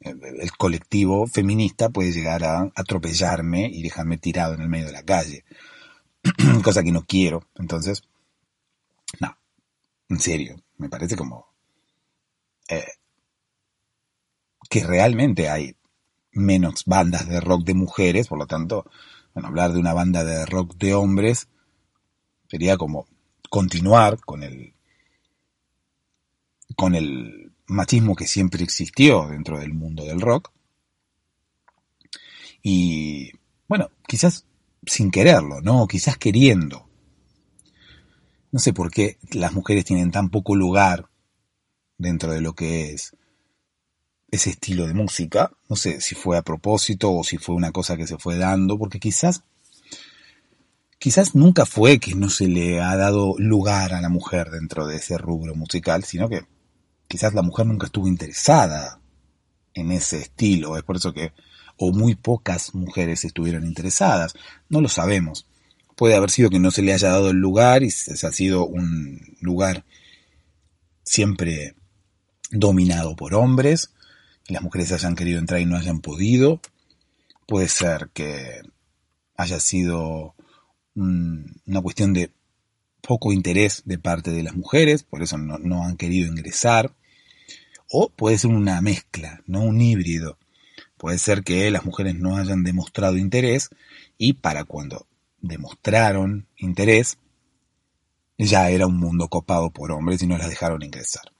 el 0.00 0.52
colectivo 0.58 1.26
feminista 1.26 1.88
puede 1.88 2.12
llegar 2.12 2.44
a 2.44 2.70
atropellarme 2.74 3.68
y 3.72 3.82
dejarme 3.82 4.18
tirado 4.18 4.54
en 4.54 4.62
el 4.62 4.68
medio 4.68 4.86
de 4.86 4.92
la 4.92 5.04
calle. 5.04 5.44
cosa 6.62 6.82
que 6.82 6.92
no 6.92 7.02
quiero. 7.02 7.44
Entonces, 7.56 8.02
no, 9.20 9.36
en 10.12 10.20
serio, 10.20 10.62
me 10.78 10.88
parece 10.88 11.16
como 11.16 11.46
eh, 12.68 12.84
que 14.68 14.84
realmente 14.84 15.48
hay 15.48 15.76
menos 16.32 16.84
bandas 16.86 17.28
de 17.28 17.40
rock 17.40 17.64
de 17.64 17.74
mujeres, 17.74 18.28
por 18.28 18.38
lo 18.38 18.46
tanto, 18.46 18.90
bueno, 19.34 19.48
hablar 19.48 19.72
de 19.72 19.78
una 19.78 19.94
banda 19.94 20.24
de 20.24 20.46
rock 20.46 20.76
de 20.76 20.94
hombres 20.94 21.48
sería 22.48 22.76
como 22.76 23.06
continuar 23.48 24.20
con 24.20 24.42
el 24.42 24.74
con 26.76 26.94
el 26.94 27.52
machismo 27.66 28.14
que 28.14 28.26
siempre 28.26 28.62
existió 28.64 29.28
dentro 29.28 29.58
del 29.58 29.72
mundo 29.74 30.04
del 30.04 30.20
rock. 30.20 30.50
Y 32.62 33.32
bueno, 33.68 33.90
quizás 34.06 34.46
sin 34.86 35.10
quererlo, 35.10 35.60
¿no? 35.60 35.86
quizás 35.86 36.16
queriendo. 36.16 36.88
No 38.52 38.58
sé 38.58 38.74
por 38.74 38.90
qué 38.90 39.18
las 39.32 39.54
mujeres 39.54 39.86
tienen 39.86 40.10
tan 40.10 40.28
poco 40.28 40.54
lugar 40.54 41.08
dentro 41.96 42.32
de 42.32 42.42
lo 42.42 42.54
que 42.54 42.92
es 42.92 43.16
ese 44.30 44.50
estilo 44.50 44.86
de 44.86 44.92
música. 44.92 45.52
No 45.70 45.76
sé 45.76 46.02
si 46.02 46.14
fue 46.14 46.36
a 46.36 46.42
propósito 46.42 47.12
o 47.12 47.24
si 47.24 47.38
fue 47.38 47.54
una 47.54 47.72
cosa 47.72 47.96
que 47.96 48.06
se 48.06 48.18
fue 48.18 48.36
dando, 48.36 48.78
porque 48.78 49.00
quizás, 49.00 49.42
quizás 50.98 51.34
nunca 51.34 51.64
fue 51.64 51.98
que 51.98 52.14
no 52.14 52.28
se 52.28 52.46
le 52.46 52.82
ha 52.82 52.94
dado 52.94 53.34
lugar 53.38 53.94
a 53.94 54.02
la 54.02 54.10
mujer 54.10 54.50
dentro 54.50 54.86
de 54.86 54.96
ese 54.96 55.16
rubro 55.16 55.54
musical, 55.54 56.04
sino 56.04 56.28
que 56.28 56.42
quizás 57.08 57.32
la 57.32 57.42
mujer 57.42 57.64
nunca 57.64 57.86
estuvo 57.86 58.06
interesada 58.06 59.00
en 59.72 59.92
ese 59.92 60.18
estilo. 60.18 60.76
Es 60.76 60.82
por 60.82 60.96
eso 60.96 61.14
que 61.14 61.32
o 61.78 61.90
muy 61.90 62.16
pocas 62.16 62.74
mujeres 62.74 63.24
estuvieron 63.24 63.64
interesadas. 63.64 64.34
No 64.68 64.82
lo 64.82 64.88
sabemos. 64.88 65.46
Puede 65.96 66.14
haber 66.14 66.30
sido 66.30 66.50
que 66.50 66.58
no 66.58 66.70
se 66.70 66.82
le 66.82 66.92
haya 66.92 67.08
dado 67.08 67.30
el 67.30 67.36
lugar 67.36 67.82
y 67.82 67.90
se 67.90 68.26
ha 68.26 68.32
sido 68.32 68.66
un 68.66 69.36
lugar 69.40 69.84
siempre 71.04 71.74
dominado 72.50 73.16
por 73.16 73.34
hombres, 73.34 73.92
y 74.46 74.52
las 74.52 74.62
mujeres 74.62 74.92
hayan 74.92 75.16
querido 75.16 75.38
entrar 75.38 75.60
y 75.60 75.66
no 75.66 75.76
hayan 75.76 76.00
podido. 76.00 76.60
Puede 77.46 77.68
ser 77.68 78.10
que 78.12 78.60
haya 79.36 79.60
sido 79.60 80.34
una 80.94 81.80
cuestión 81.82 82.12
de 82.12 82.32
poco 83.00 83.32
interés 83.32 83.82
de 83.84 83.98
parte 83.98 84.30
de 84.30 84.42
las 84.42 84.54
mujeres, 84.54 85.02
por 85.02 85.22
eso 85.22 85.38
no, 85.38 85.58
no, 85.58 85.84
han 85.84 85.96
querido 85.96 86.28
ingresar. 86.28 86.94
O 87.90 88.10
puede 88.10 88.38
ser 88.38 88.50
una 88.50 88.80
mezcla, 88.80 89.42
¿no? 89.46 89.62
Un 89.62 89.80
híbrido. 89.80 90.38
Puede 90.96 91.18
ser 91.18 91.42
que 91.42 91.70
las 91.70 91.84
mujeres 91.84 92.14
no 92.14 92.36
hayan 92.36 92.62
demostrado 92.62 93.16
interés 93.16 93.70
y 94.18 94.34
para 94.34 94.64
cuando 94.64 95.06
demostraron 95.42 96.46
interés, 96.56 97.18
ya 98.38 98.70
era 98.70 98.86
un 98.86 98.98
mundo 98.98 99.28
copado 99.28 99.70
por 99.70 99.92
hombres 99.92 100.22
y 100.22 100.26
no 100.26 100.38
las 100.38 100.48
dejaron 100.48 100.82
ingresar. 100.82 101.32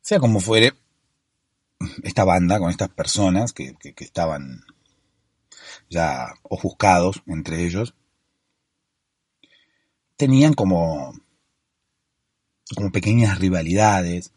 Sea 0.00 0.20
como 0.20 0.38
fuere, 0.38 0.74
esta 2.04 2.24
banda 2.24 2.60
con 2.60 2.70
estas 2.70 2.90
personas 2.90 3.52
que, 3.52 3.74
estaban 3.98 4.62
ya 5.90 6.28
ofuscados 6.42 7.22
entre 7.26 7.64
ellos, 7.64 7.94
tenían 10.16 10.54
como, 10.54 11.12
como 12.74 12.92
pequeñas 12.92 13.38
rivalidades 13.38 14.32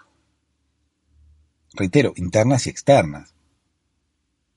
reitero, 1.73 2.13
internas 2.15 2.67
y 2.67 2.69
externas. 2.69 3.33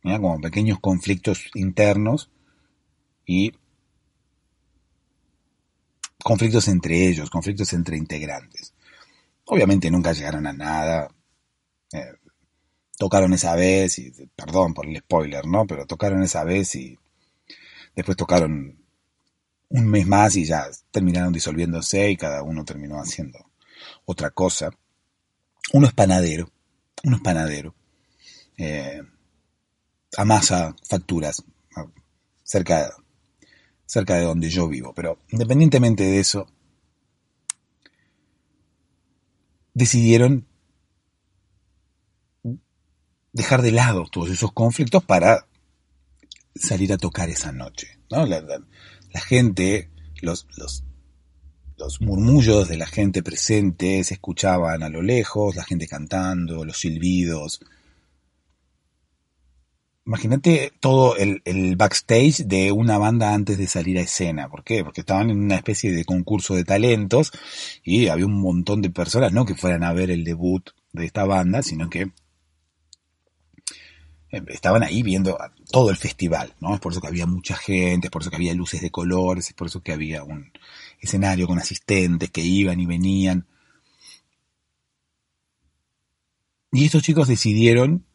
Como 0.03 0.41
pequeños 0.41 0.81
conflictos 0.81 1.51
internos 1.55 2.31
y 3.27 3.53
conflictos 6.23 6.69
entre 6.69 7.09
ellos, 7.09 7.31
conflictos 7.31 7.73
entre 7.73 7.97
integrantes. 7.97 8.75
Obviamente 9.47 9.91
nunca 9.91 10.13
llegaron 10.13 10.47
a 10.47 10.53
nada. 10.53 11.09
Eh, 11.93 12.13
tocaron 12.97 13.33
esa 13.33 13.55
vez 13.57 13.99
y, 13.99 14.13
perdón 14.37 14.75
por 14.75 14.87
el 14.87 14.97
spoiler, 14.99 15.47
¿no? 15.47 15.67
Pero 15.67 15.87
tocaron 15.87 16.23
esa 16.23 16.45
vez 16.45 16.75
y 16.77 16.99
después 17.95 18.17
tocaron 18.17 18.79
un 19.69 19.87
mes 19.87 20.07
más 20.07 20.37
y 20.37 20.45
ya 20.45 20.67
terminaron 20.91 21.33
disolviéndose 21.33 22.11
y 22.11 22.17
cada 22.17 22.43
uno 22.43 22.65
terminó 22.65 23.01
haciendo 23.01 23.39
otra 24.05 24.31
cosa. 24.31 24.71
Uno 25.73 25.87
es 25.87 25.93
panadero 25.93 26.51
unos 27.05 27.21
panaderos. 27.21 27.75
Eh, 28.57 29.03
amasa 30.17 30.75
facturas 30.89 31.43
cerca, 32.43 32.95
cerca 33.93 34.15
de 34.15 34.23
donde 34.23 34.49
yo 34.49 34.69
vivo. 34.69 34.95
Pero 34.95 35.19
independientemente 35.29 36.03
de 36.03 36.19
eso, 36.19 36.47
decidieron 39.75 40.47
dejar 43.35 43.61
de 43.61 43.73
lado 43.73 44.07
todos 44.11 44.31
esos 44.31 44.53
conflictos 44.53 45.05
para 45.05 45.47
salir 46.55 46.91
a 46.95 46.97
tocar 46.97 47.29
esa 47.29 47.53
noche. 47.53 47.99
La, 48.09 49.21
gente, 49.21 49.91
los, 50.23 50.47
los, 50.57 50.85
los 51.77 52.01
murmullos 52.01 52.69
de 52.69 52.79
la 52.79 52.87
gente 52.87 53.23
presente 53.23 54.03
se 54.05 54.15
escuchaban 54.15 54.83
a 54.83 54.89
lo 54.89 55.03
lejos, 55.03 55.55
la 55.55 55.65
gente 55.65 55.87
cantando, 55.87 56.65
los 56.65 56.79
silbidos. 56.79 57.61
Imagínate 60.05 60.73
todo 60.81 61.17
el, 61.17 61.41
backstage 61.77 62.45
de 62.47 62.73
una 62.73 62.99
banda 62.99 63.35
antes 63.35 63.57
de 63.57 63.69
salir 63.69 63.99
a 63.99 64.03
escena. 64.03 64.49
¿Por 64.49 64.65
qué? 64.65 64.83
Porque 64.83 65.03
estaban 65.03 65.31
en 65.31 65.39
una 65.41 65.57
especie 65.57 65.93
de 65.93 66.05
concurso 66.05 66.57
de 66.57 66.65
talentos 66.65 67.31
y 67.85 68.09
había 68.09 68.27
un 68.27 68.41
montón 68.41 68.83
de 68.83 68.91
personas, 68.91 69.33
no 69.33 69.47
que 69.47 69.55
fueran 69.55 69.85
a 69.85 69.93
ver 69.93 70.11
el 70.11 70.25
debut 70.25 70.71
de 70.93 71.05
esta 71.07 71.25
banda, 71.25 71.63
sino 71.63 71.89
que 71.89 72.11
eh, 74.31 74.43
estaban 74.49 74.83
ahí 74.83 75.03
viendo 75.05 75.39
todo 75.71 75.91
el 75.91 75.97
festival, 75.97 76.55
¿no? 76.61 76.75
Es 76.75 76.81
por 76.81 76.93
eso 76.93 77.01
que 77.01 77.09
había 77.09 77.27
mucha 77.27 77.55
gente, 77.57 78.09
es 78.09 78.11
por 78.11 78.23
eso 78.23 78.31
que 78.31 78.37
había 78.37 78.55
luces 78.55 78.81
de 78.81 78.91
colores, 78.91 79.49
es 79.49 79.55
por 79.55 79.69
eso 79.69 79.83
que 79.83 79.93
había 79.93 80.25
un, 80.25 80.51
escenario 81.03 81.47
con 81.47 81.59
asistentes 81.59 82.31
que 82.31 82.41
iban 82.43 82.81
y 82.81 82.87
venían. 82.87 83.47
Y 86.73 86.87
estos 86.87 87.03
chicos 87.03 87.29
decidieron 87.29 88.07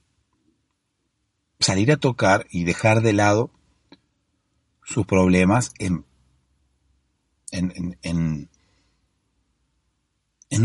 salir 1.60 1.92
a 1.92 1.98
tocar 1.98 2.48
y 2.52 2.64
dejar 2.64 3.02
de 3.02 3.14
lado 3.14 3.52
sus 4.84 5.06
problemas 5.06 5.74
en, 5.80 6.06
en, 7.52 7.98
en, 8.02 8.50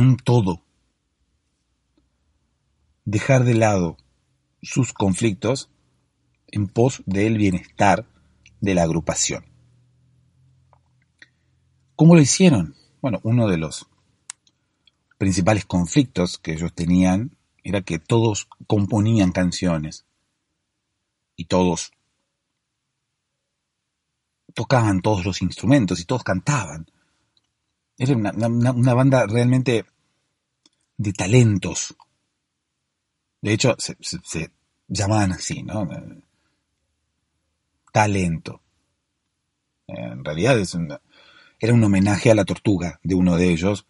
un 0.00 0.16
todo. 0.16 0.62
Dejar 3.04 3.44
de 3.44 3.54
lado 3.54 3.96
sus 4.62 4.92
conflictos 4.92 5.70
en 6.48 6.68
pos 6.68 7.02
del 7.06 7.36
bienestar 7.36 8.06
de 8.60 8.74
la 8.74 8.84
agrupación. 8.84 9.44
¿Cómo 11.96 12.14
lo 12.14 12.20
hicieron? 12.20 12.76
Bueno, 13.00 13.18
uno 13.24 13.48
de 13.48 13.56
los 13.56 13.88
principales 15.18 15.64
conflictos 15.64 16.38
que 16.38 16.52
ellos 16.52 16.72
tenían 16.72 17.36
era 17.64 17.82
que 17.82 17.98
todos 17.98 18.48
componían 18.66 19.32
canciones 19.32 20.04
y 21.42 21.44
todos 21.44 21.90
tocaban 24.54 25.00
todos 25.00 25.24
los 25.24 25.42
instrumentos 25.42 25.98
y 26.00 26.04
todos 26.04 26.22
cantaban. 26.22 26.86
Era 27.98 28.14
una, 28.14 28.94
banda 28.94 29.26
realmente 29.26 29.84
de 30.96 31.12
talentos. 31.12 31.96
De 33.40 33.52
hecho, 33.54 33.74
se, 33.78 34.52
llamaban 34.86 35.32
así, 35.32 35.64
¿no? 35.64 35.88
Talento. 37.92 38.62
En 39.88 40.24
realidad 40.24 40.58
es 40.58 40.76
era 41.58 41.74
un 41.74 41.82
homenaje 41.84 42.30
a 42.30 42.36
la 42.36 42.44
tortuga 42.44 43.00
de 43.02 43.14
uno 43.16 43.36
de 43.36 43.50
ellos. 43.50 43.86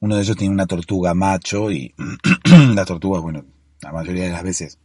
Uno 0.00 0.16
de 0.16 0.22
ellos 0.22 0.36
tenía 0.36 0.52
una 0.52 0.66
tortuga 0.66 1.14
macho 1.14 1.70
y 1.70 1.94
las 2.74 2.86
tortugas, 2.86 3.22
bueno, 3.22 3.44
la 3.80 3.92
mayoría 3.92 4.24
de 4.24 4.30
las 4.30 4.42
veces 4.42 4.78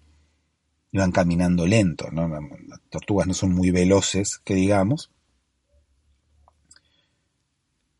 iban 0.95 1.11
caminando 1.11 1.67
lento, 1.67 2.09
¿no? 2.09 2.29
Las 2.29 2.79
tortugas 2.89 3.27
no 3.27 3.33
son 3.33 3.53
muy 3.53 3.69
veloces, 3.69 4.39
que 4.45 4.55
digamos. 4.55 5.11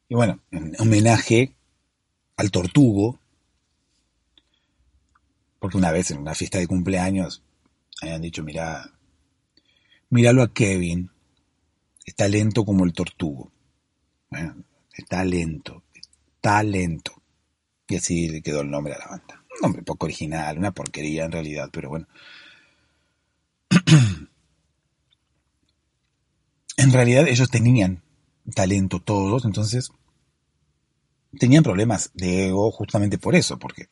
Y 0.08 0.16
bueno, 0.16 0.40
en 0.50 0.74
homenaje 0.80 1.54
al 2.38 2.52
tortugo, 2.52 3.20
porque 5.60 5.76
una 5.76 5.92
vez 5.92 6.10
en 6.12 6.20
una 6.20 6.36
fiesta 6.36 6.58
de 6.58 6.68
cumpleaños 6.68 7.44
habían 8.02 8.22
dicho, 8.22 8.44
mira, 8.44 8.94
míralo 10.10 10.42
a 10.42 10.54
Kevin, 10.54 11.12
está 12.06 12.30
lento 12.30 12.64
como 12.64 12.86
el 12.86 12.94
tortugo. 12.94 13.52
Bueno, 14.30 14.56
está 14.94 15.26
lento, 15.26 15.84
está 15.94 16.64
lento. 16.64 17.12
Y 17.90 17.98
así 17.98 18.30
le 18.30 18.42
quedó 18.42 18.62
el 18.62 18.72
nombre 18.72 18.94
a 18.94 19.00
la 19.00 19.08
banda. 19.08 19.44
Un 19.54 19.62
nombre 19.64 19.84
poco 19.84 20.06
original, 20.06 20.58
una 20.58 20.72
porquería 20.72 21.26
en 21.26 21.34
realidad, 21.34 21.70
pero 21.74 21.90
bueno. 21.90 22.08
En 26.78 26.92
realidad 26.92 27.28
ellos 27.28 27.50
tenían 27.50 28.04
talento 28.54 29.02
todos, 29.02 29.46
entonces 29.46 29.92
tenían 31.40 31.64
problemas 31.64 32.12
de 32.14 32.48
ego 32.48 32.72
justamente 32.72 33.18
por 33.18 33.36
eso, 33.36 33.58
porque 33.58 33.90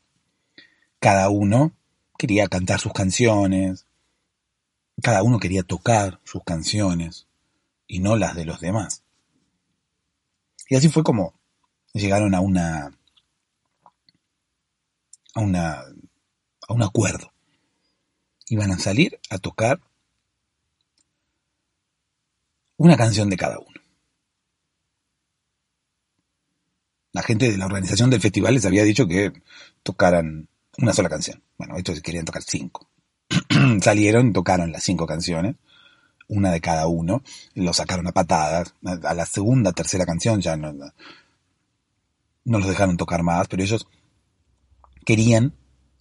cada 1.00 1.30
uno 1.30 1.74
quería 2.17 2.48
cantar 2.48 2.80
sus 2.80 2.93
canciones, 2.93 3.88
cada 5.02 5.24
uno 5.24 5.39
quería 5.39 5.63
tocar 5.63 6.22
sus 6.24 6.43
canciones 6.43 7.28
y 7.88 8.00
no 8.00 8.15
las 8.15 8.36
de 8.36 8.46
los 8.46 8.60
demás. 8.60 9.04
Y 10.69 10.76
así 10.76 10.89
fue 10.89 11.04
como 11.04 11.34
llegaron 11.93 12.34
a 12.36 12.39
una 12.41 12.98
a 15.36 15.39
una 15.41 15.84
a 16.67 16.74
un 16.74 16.84
acuerdo. 16.84 17.33
Iban 18.54 18.70
a 18.70 18.78
salir 18.78 19.20
a 19.32 19.39
tocar 19.39 19.82
una 22.78 22.96
canción 22.96 23.28
de 23.32 23.36
cada 23.36 23.58
uno. 23.58 23.82
La 27.13 27.24
gente 27.24 27.50
de 27.50 27.58
la 27.58 27.66
organización 27.66 28.12
del 28.12 28.22
festival 28.22 28.54
les 28.54 28.66
había 28.68 28.84
dicho 28.84 29.08
que 29.08 29.34
tocaran 29.82 30.50
una 30.78 30.94
sola 30.94 31.10
canción. 31.10 31.42
Bueno, 31.58 31.78
estos 31.78 32.00
querían 32.02 32.26
tocar 32.26 32.44
cinco. 32.44 32.88
Salieron, 33.82 34.34
tocaron 34.34 34.72
las 34.72 34.84
cinco 34.84 35.08
canciones, 35.08 35.56
una 36.28 36.52
de 36.52 36.62
cada 36.62 36.86
uno, 36.86 37.24
lo 37.56 37.74
sacaron 37.74 38.06
a 38.06 38.12
patadas. 38.12 38.76
A 38.84 39.16
la 39.16 39.26
segunda, 39.26 39.72
tercera 39.72 40.06
canción 40.06 40.42
ya 40.42 40.58
no, 40.58 40.74
no 40.74 40.92
los 42.60 42.68
dejaron 42.68 42.98
tocar 42.98 43.24
más, 43.24 43.48
pero 43.48 43.63
ellos 43.63 43.88
querían 45.08 45.56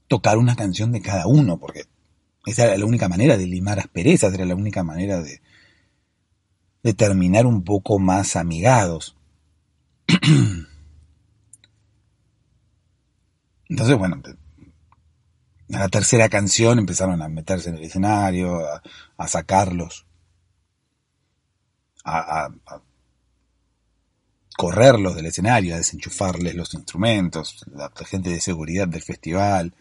tocar 0.07 0.37
una 0.37 0.55
canción 0.55 0.93
de 0.93 1.01
cada 1.01 1.27
uno, 1.27 1.59
porque 1.59 1.87
esa 2.47 2.65
era 2.65 2.77
la 2.77 2.87
única 2.87 3.09
manera 3.09 3.37
de 3.37 3.47
limar 3.47 3.79
asperezas, 3.79 4.35
era 4.35 4.45
la 4.45 4.57
única 4.57 4.83
manera 4.83 5.23
de, 5.23 5.41
terminar 6.95 7.47
un 7.47 7.63
poco 7.63 7.99
más 8.01 8.35
amigados. 8.37 9.17
Entonces, 13.69 13.97
bueno, 13.97 14.21
a 15.73 15.79
la 15.79 15.89
tercera 15.89 16.29
canción 16.29 16.79
empezaron 16.81 17.23
a 17.23 17.29
meterse 17.29 17.71
en 17.71 17.77
el 17.77 17.85
escenario, 17.85 18.61
a, 19.17 19.29
sacarlos, 19.29 20.05
a, 22.05 22.51
correrlos 24.57 25.15
del 25.15 25.27
escenario, 25.27 25.75
a 25.75 25.79
desenchufarles 25.79 26.57
los 26.57 26.75
instrumentos, 26.75 27.65
la, 27.73 27.91
gente 28.05 28.31
de 28.31 28.41
seguridad 28.41 28.89
del 28.89 29.03
festival. 29.03 29.73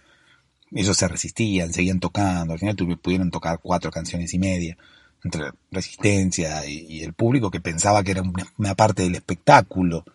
Ellos 0.73 0.97
se 0.97 1.07
resistían, 1.07 1.73
seguían 1.73 1.99
tocando, 1.99 2.53
al 2.53 2.59
final 2.59 2.75
pudieron 3.01 3.29
tocar 3.31 3.59
cuatro 3.61 3.91
canciones 3.91 4.33
y 4.33 4.39
media, 4.39 4.77
entre 5.23 5.51
resistencia 5.69 6.65
y, 6.65 7.03
el 7.03 7.13
público 7.13 7.51
que 7.51 7.59
pensaba 7.59 8.03
que 8.03 8.11
era 8.11 8.23
una 8.57 8.75
parte 8.75 9.03
del 9.03 9.15
espectáculo 9.15 10.05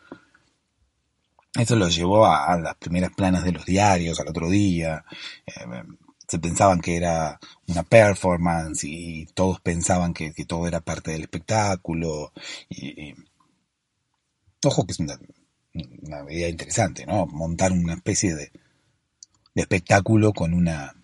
eso 1.59 1.77
lo 1.77 1.89
llevó 1.89 2.27
a, 2.27 2.59
las 2.59 2.77
primeras 2.77 3.13
planas 3.13 3.45
de 3.45 3.53
los 3.53 3.65
diarios 3.65 4.21
al 4.21 4.29
otro 4.29 4.51
día. 4.51 5.05
Eh, 5.47 5.83
se 6.29 6.39
pensaban 6.39 6.81
que 6.81 6.97
era 6.97 7.39
una 7.69 7.83
performance 7.83 8.85
y 8.85 9.27
todos 9.35 9.61
pensaban 9.61 10.13
que, 10.13 10.33
todo 10.47 10.67
era 10.67 10.81
parte 10.81 11.13
del 11.13 11.23
espectáculo. 11.23 12.33
Y, 12.69 13.15
ojo 14.65 14.87
que 14.87 14.93
es 14.93 15.01
una, 15.01 15.19
idea 16.31 16.49
interesante, 16.49 17.07
¿no? 17.07 17.27
Montar 17.27 17.73
una 17.73 17.95
especie 17.95 18.35
de, 18.35 18.53
de 19.57 19.63
espectáculo 19.63 20.35
con 20.35 20.53
una 20.53 20.95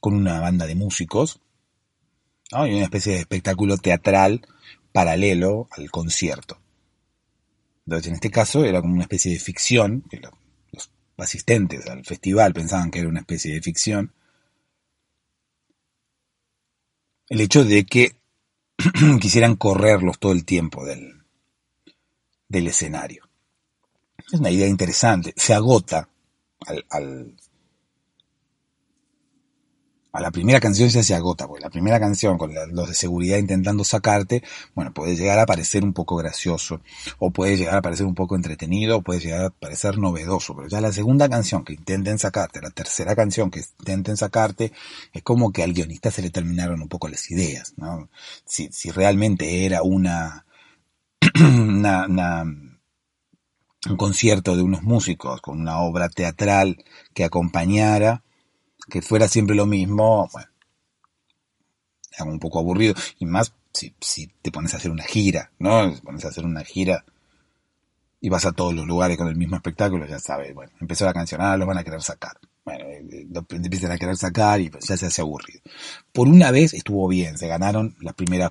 con 0.00 0.14
una 0.14 0.40
banda 0.40 0.66
de 0.66 0.74
músicos 0.74 1.40
¿no? 2.52 2.66
y 2.66 2.74
una 2.74 2.84
especie 2.84 3.12
de 3.12 3.20
espectáculo 3.20 3.78
teatral 3.78 4.42
paralelo 4.92 5.68
al 5.70 5.90
concierto. 5.90 6.58
Entonces, 7.86 8.08
en 8.08 8.14
este 8.14 8.30
caso 8.30 8.64
era 8.64 8.80
como 8.80 8.94
una 8.94 9.04
especie 9.04 9.32
de 9.32 9.38
ficción, 9.38 10.04
los, 10.72 10.90
asistentes 11.16 11.86
al 11.86 12.04
festival 12.04 12.52
pensaban 12.54 12.90
que 12.90 12.98
era 12.98 13.08
una 13.08 13.20
especie 13.20 13.54
de 13.54 13.62
ficción. 13.62 14.12
El 17.28 17.40
hecho 17.40 17.64
de 17.64 17.84
que 17.84 18.16
quisieran 19.20 19.54
correrlos 19.54 20.18
todo 20.18 20.32
el 20.32 20.44
tiempo 20.44 20.84
del, 20.84 21.22
del 22.48 22.66
escenario. 22.66 23.29
Es 24.26 24.38
una 24.38 24.50
idea 24.50 24.68
interesante. 24.68 25.32
Se 25.36 25.54
agota 25.54 26.08
al, 26.90 27.34
a 30.12 30.20
la 30.20 30.30
primera 30.32 30.58
canción 30.58 30.88
ya 30.88 31.02
se 31.02 31.14
agota, 31.14 31.46
porque 31.46 31.62
la 31.62 31.70
primera 31.70 32.00
canción 32.00 32.36
con 32.36 32.52
los 32.72 32.88
de 32.88 32.94
seguridad 32.94 33.38
intentando 33.38 33.84
sacarte, 33.84 34.42
bueno, 34.74 34.92
puede 34.92 35.14
llegar 35.14 35.38
a 35.38 35.46
parecer 35.46 35.84
un 35.84 35.92
poco 35.92 36.16
gracioso, 36.16 36.80
o 37.18 37.30
puede 37.30 37.56
llegar 37.56 37.76
a 37.76 37.82
parecer 37.82 38.06
un 38.06 38.14
poco 38.14 38.34
entretenido, 38.34 38.98
o 38.98 39.02
puede 39.02 39.20
llegar 39.20 39.44
a 39.46 39.50
parecer 39.50 39.98
novedoso, 39.98 40.56
pero 40.56 40.68
ya 40.68 40.80
la 40.80 40.92
segunda 40.92 41.28
canción 41.28 41.64
que 41.64 41.74
intenten 41.74 42.18
sacarte, 42.18 42.60
la 42.60 42.70
tercera 42.70 43.14
canción 43.14 43.50
que 43.50 43.60
intenten 43.78 44.16
sacarte, 44.16 44.72
es 45.12 45.22
como 45.22 45.52
que 45.52 45.62
al 45.62 45.72
guionista 45.72 46.10
se 46.10 46.22
le 46.22 46.30
terminaron 46.30 46.82
un 46.82 46.88
poco 46.88 47.08
las 47.08 47.30
ideas, 47.30 47.74
¿no? 47.76 48.08
Si, 48.44 48.68
si 48.72 48.90
realmente 48.90 49.64
era 49.64 49.82
una, 49.82 50.44
una, 51.40 52.06
una 52.06 52.44
un 53.88 53.96
concierto 53.96 54.56
de 54.56 54.62
unos 54.62 54.82
músicos 54.82 55.40
con 55.40 55.60
una 55.60 55.80
obra 55.80 56.08
teatral 56.08 56.84
que 57.14 57.24
acompañara, 57.24 58.22
que 58.88 59.02
fuera 59.02 59.28
siempre 59.28 59.56
lo 59.56 59.66
mismo, 59.66 60.28
bueno, 60.32 60.48
es 62.10 62.20
un 62.20 62.38
poco 62.38 62.58
aburrido. 62.58 62.94
Y 63.18 63.26
más 63.26 63.54
si, 63.72 63.94
si 64.00 64.26
te 64.42 64.50
pones 64.50 64.74
a 64.74 64.76
hacer 64.76 64.90
una 64.90 65.04
gira, 65.04 65.52
¿no? 65.58 65.94
Si 65.94 66.00
pones 66.02 66.24
a 66.24 66.28
hacer 66.28 66.44
una 66.44 66.64
gira 66.64 67.04
y 68.20 68.28
vas 68.28 68.44
a 68.44 68.52
todos 68.52 68.74
los 68.74 68.86
lugares 68.86 69.16
con 69.16 69.28
el 69.28 69.36
mismo 69.36 69.56
espectáculo, 69.56 70.06
ya 70.06 70.18
sabes, 70.18 70.54
bueno, 70.54 70.72
empezó 70.80 71.06
la 71.06 71.14
canción, 71.14 71.40
ah, 71.40 71.56
lo 71.56 71.66
van 71.66 71.78
a 71.78 71.84
querer 71.84 72.02
sacar. 72.02 72.38
Bueno, 72.64 72.84
eh, 72.84 73.26
lo 73.30 73.46
empiezan 73.48 73.92
a 73.92 73.98
querer 73.98 74.16
sacar 74.16 74.60
y 74.60 74.68
pues 74.68 74.86
ya 74.86 74.96
se 74.96 75.06
hace 75.06 75.22
aburrido. 75.22 75.60
Por 76.12 76.28
una 76.28 76.50
vez 76.50 76.74
estuvo 76.74 77.08
bien, 77.08 77.38
se 77.38 77.48
ganaron 77.48 77.96
las 78.00 78.14
primeras 78.14 78.50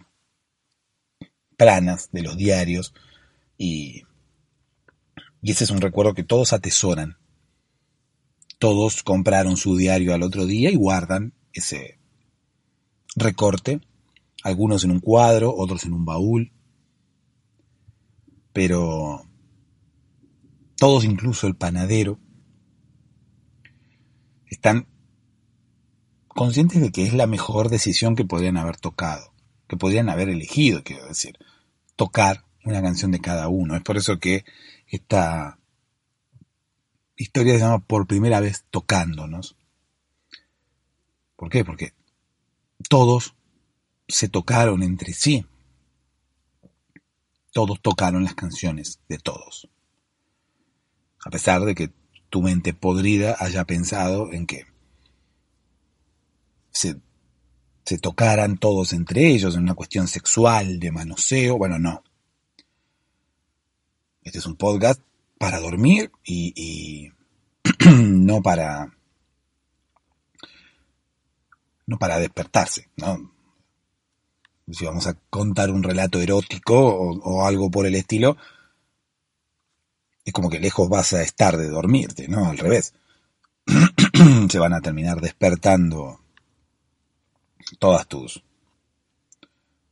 planas 1.55 2.09
de 2.11 2.23
los 2.23 2.37
diarios 2.37 2.93
y, 3.57 4.03
y 5.41 5.51
ese 5.51 5.63
es 5.63 5.69
un 5.71 5.81
recuerdo 5.81 6.13
que 6.13 6.23
todos 6.23 6.53
atesoran 6.53 7.17
todos 8.59 9.03
compraron 9.03 9.57
su 9.57 9.77
diario 9.77 10.13
al 10.13 10.21
otro 10.21 10.45
día 10.45 10.69
y 10.69 10.75
guardan 10.75 11.33
ese 11.53 11.97
recorte, 13.15 13.79
algunos 14.43 14.83
en 14.83 14.91
un 14.91 14.99
cuadro, 14.99 15.55
otros 15.55 15.85
en 15.85 15.93
un 15.93 16.05
baúl, 16.05 16.51
pero 18.51 19.25
todos, 20.75 21.05
incluso 21.05 21.47
el 21.47 21.55
panadero, 21.55 22.19
están 24.45 24.87
conscientes 26.27 26.81
de 26.81 26.91
que 26.91 27.03
es 27.03 27.13
la 27.13 27.27
mejor 27.27 27.69
decisión 27.69 28.15
que 28.15 28.25
podrían 28.25 28.57
haber 28.57 28.75
tocado, 28.75 29.33
que 29.67 29.77
podrían 29.77 30.09
haber 30.09 30.27
elegido, 30.27 30.83
quiero 30.83 31.07
decir, 31.07 31.37
tocar 31.95 32.43
una 32.65 32.81
canción 32.81 33.11
de 33.11 33.21
cada 33.21 33.47
uno. 33.47 33.75
Es 33.75 33.83
por 33.83 33.97
eso 33.97 34.19
que 34.19 34.43
esta 34.89 35.59
historia 37.15 37.53
se 37.53 37.59
llama 37.59 37.79
Por 37.79 38.07
primera 38.07 38.39
vez 38.39 38.65
tocándonos. 38.69 39.55
¿Por 41.35 41.49
qué? 41.49 41.63
Porque 41.63 41.93
todos 42.89 43.35
se 44.07 44.29
tocaron 44.29 44.83
entre 44.83 45.13
sí. 45.13 45.45
Todos 47.51 47.81
tocaron 47.81 48.23
las 48.23 48.35
canciones 48.35 48.99
de 49.07 49.17
todos. 49.17 49.69
A 51.23 51.29
pesar 51.29 51.61
de 51.61 51.75
que 51.75 51.91
tu 52.29 52.41
mente 52.41 52.73
podrida 52.73 53.35
haya 53.39 53.65
pensado 53.65 54.31
en 54.31 54.45
que 54.45 54.65
se, 56.71 56.97
se 57.85 57.97
tocaran 57.97 58.57
todos 58.57 58.93
entre 58.93 59.27
ellos 59.27 59.55
en 59.55 59.63
una 59.63 59.73
cuestión 59.75 60.07
sexual, 60.07 60.79
de 60.79 60.91
manoseo. 60.91 61.57
Bueno, 61.57 61.79
no. 61.79 62.03
Este 64.29 64.37
es 64.37 64.45
un 64.45 64.57
podcast 64.57 65.01
para 65.39 65.59
dormir 65.59 66.11
y, 66.23 67.11
no 67.89 68.43
para 68.43 68.95
no 71.87 71.97
para 71.97 72.19
despertarse, 72.19 72.89
¿no? 72.95 73.31
Si 74.71 74.85
vamos 74.85 75.07
a 75.07 75.15
contar 75.31 75.71
un 75.71 75.81
relato 75.81 76.21
erótico 76.21 76.75
o, 76.77 77.19
o, 77.23 77.47
algo 77.47 77.71
por 77.71 77.87
el 77.87 77.95
estilo, 77.95 78.37
es 80.23 80.31
como 80.31 80.51
que 80.51 80.59
lejos 80.59 80.87
vas 80.89 81.13
a 81.13 81.23
estar 81.23 81.57
de 81.57 81.67
dormirte, 81.67 82.27
¿no? 82.27 82.45
Al 82.45 82.59
revés. 82.59 82.93
Se 84.47 84.59
van 84.59 84.73
a 84.75 84.81
terminar 84.81 85.21
despertando 85.21 86.19
todas 87.79 88.07
tus 88.07 88.43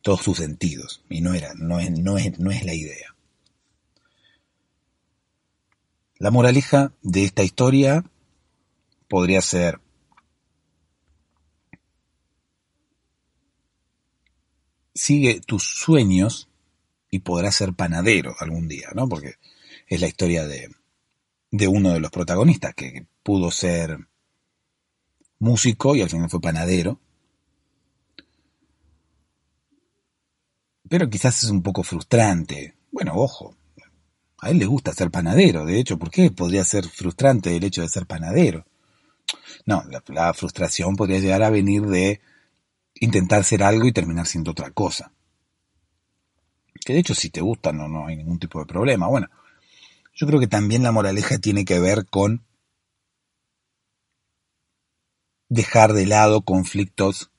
todos 0.03 0.21
tus 0.21 0.37
sentidos 0.37 1.01
y 1.09 1.21
no 1.21 1.33
era 1.33 1.55
no 1.55 1.79
es, 1.79 1.89
no 1.89 2.19
es, 2.19 2.37
no 2.37 2.51
es 2.51 2.63
la 2.63 2.75
idea. 2.75 3.16
La 6.19 6.31
moraleja 6.31 6.93
de 7.03 7.25
esta 7.25 7.43
historia 7.43 8.03
podría 9.07 9.41
ser 9.41 9.79
sigue 14.95 15.41
tus 15.45 15.63
sueños 15.63 16.49
y 17.11 17.19
podrás 17.19 17.55
ser 17.55 17.73
panadero 17.73 18.33
algún 18.39 18.67
día, 18.67 18.89
¿no? 18.95 19.07
Porque 19.07 19.35
es 19.87 20.01
la 20.01 20.07
historia 20.07 20.47
de, 20.47 20.69
de 21.51 21.67
uno 21.67 21.93
de 21.93 21.99
los 21.99 22.09
protagonistas 22.09 22.73
que 22.73 23.05
pudo 23.21 23.51
ser 23.51 23.99
músico 25.37 25.95
y 25.95 26.01
al 26.01 26.09
final 26.09 26.31
fue 26.31 26.41
panadero. 26.41 26.99
Pero 30.89 31.09
quizás 31.09 31.43
es 31.43 31.49
un 31.51 31.61
poco 31.61 31.83
frustrante. 31.83 32.75
Bueno, 32.91 33.13
ojo, 33.15 33.55
a 34.39 34.49
él 34.51 34.59
le 34.59 34.65
gusta 34.65 34.93
ser 34.93 35.09
panadero, 35.09 35.65
de 35.65 35.79
hecho, 35.79 35.97
¿por 35.97 36.11
qué 36.11 36.29
podría 36.31 36.63
ser 36.63 36.87
frustrante 36.87 37.55
el 37.55 37.63
hecho 37.63 37.81
de 37.81 37.89
ser 37.89 38.05
panadero? 38.05 38.65
No, 39.65 39.83
la, 40.07 40.33
frustración 40.33 40.95
podría 40.95 41.19
llegar 41.19 41.43
a 41.43 41.49
venir 41.49 41.83
de 41.83 42.21
intentar 42.95 43.43
ser 43.43 43.63
algo 43.63 43.87
y 43.87 43.91
terminar 43.91 44.27
siendo 44.27 44.51
otra 44.51 44.71
cosa. 44.71 45.11
Que 46.85 46.93
de 46.93 46.99
hecho 46.99 47.15
si 47.15 47.29
te 47.29 47.41
gusta 47.41 47.73
no, 47.73 47.87
no 47.87 48.07
hay 48.07 48.15
ningún 48.15 48.39
tipo 48.39 48.59
de 48.59 48.65
problema. 48.65 49.07
Bueno, 49.07 49.27
yo 50.13 50.25
creo 50.25 50.39
que 50.39 50.47
también 50.47 50.83
la 50.83 50.91
moraleja 50.91 51.37
tiene 51.39 51.65
que 51.65 51.79
ver 51.79 52.05
con 52.05 52.45
dejar 55.49 55.93
de 55.93 56.05
lado 56.05 56.41
conflictos 56.41 57.31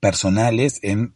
personales 0.00 0.80
en 0.82 1.14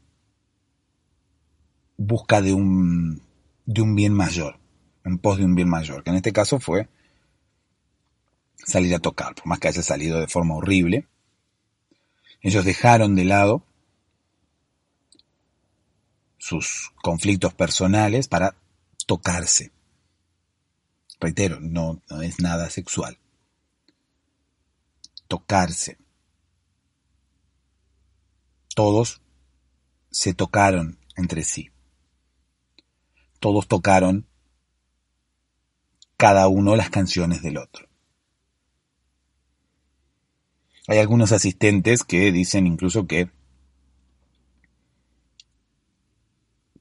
busca 1.97 2.41
de 2.41 2.53
un, 2.53 3.26
de 3.67 3.83
un 3.83 3.95
bien 3.95 4.15
mayor, 4.15 4.59
en 5.05 5.19
pos 5.19 5.39
de 5.39 5.45
un 5.45 5.55
bien 5.55 5.69
mayor, 5.69 6.03
que 6.03 6.11
en 6.11 6.17
este 6.17 6.33
caso 6.33 6.61
fue 6.61 6.89
salir 8.57 8.95
a 8.95 9.01
tocar, 9.01 9.35
por 9.35 9.47
más 9.47 9.59
que 9.59 9.69
haya 9.69 9.83
salido 9.83 10.21
de 10.21 10.29
forma 10.29 10.55
horrible. 10.55 11.07
Ellos 12.41 12.65
dejaron 12.65 13.15
de 13.15 13.25
lado 13.25 13.65
sus 16.39 16.93
conflictos 17.03 17.55
personales 17.55 18.29
para 18.29 18.57
tocarse. 19.07 19.73
Reitero, 21.19 21.61
no, 21.61 22.03
no 22.09 22.23
es 22.23 22.41
nada 22.41 22.71
sexual. 22.71 23.19
Tocarse. 25.27 25.99
Todos 28.75 29.23
se 30.11 30.35
tocaron 30.35 30.99
entre 31.17 31.43
sí. 31.43 31.71
Todos 33.39 33.69
tocaron 33.69 34.27
cada 36.17 36.49
uno 36.49 36.77
las 36.77 36.91
canciones 36.91 37.43
del 37.43 37.59
otro. 37.59 37.87
Hay 40.89 40.99
algunos 40.99 41.33
asistentes 41.33 42.05
que 42.05 42.31
dicen 42.33 42.67
incluso 42.67 43.07
que 43.07 43.31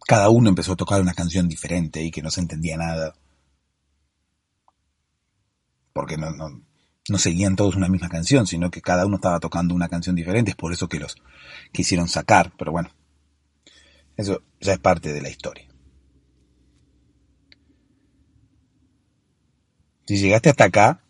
cada 0.05 0.29
uno 0.29 0.49
empezó 0.49 0.73
a 0.73 0.77
tocar 0.77 1.01
una 1.01 1.13
canción 1.13 1.47
diferente 1.49 2.03
y 2.03 2.11
que 2.11 2.21
no 2.21 2.29
se 2.29 2.41
entendía 2.41 2.77
nada. 2.77 3.15
Porque 5.93 6.17
no, 6.17 7.17
seguían 7.17 7.55
todos 7.55 7.75
una 7.75 7.87
misma 7.87 8.09
canción, 8.09 8.45
sino 8.45 8.69
que 8.69 8.81
cada 8.81 9.05
uno 9.05 9.15
estaba 9.15 9.39
tocando 9.39 9.73
una 9.73 9.89
canción 9.89 10.15
diferente, 10.15 10.51
es 10.51 10.57
por 10.57 10.71
eso 10.71 10.87
que 10.87 10.99
los 10.99 11.15
quisieron 11.71 12.07
sacar, 12.07 12.53
pero 12.57 12.71
bueno, 12.71 12.89
eso 14.17 14.43
ya 14.59 14.73
es 14.73 14.79
parte 14.79 15.13
de 15.13 15.21
la 15.21 15.29
historia. 15.29 15.67
Si 20.05 20.17
llegaste 20.17 20.49
hasta 20.49 20.65
acá 20.65 21.03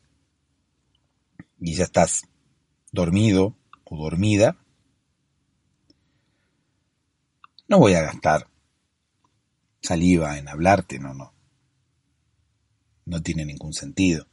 y 1.59 1.75
ya 1.75 1.83
estás 1.83 2.23
dormido 2.91 3.55
o 3.83 3.97
dormida, 3.97 4.57
no 7.67 7.79
voy 7.79 7.93
a 7.93 8.01
gastar 8.01 8.47
saliva 9.81 10.37
en 10.37 10.47
hablarte, 10.47 10.99
no, 10.99 11.13
no. 11.13 11.33
No 13.05 13.21
tiene 13.21 13.45
ningún 13.45 13.73
sentido. 13.73 14.27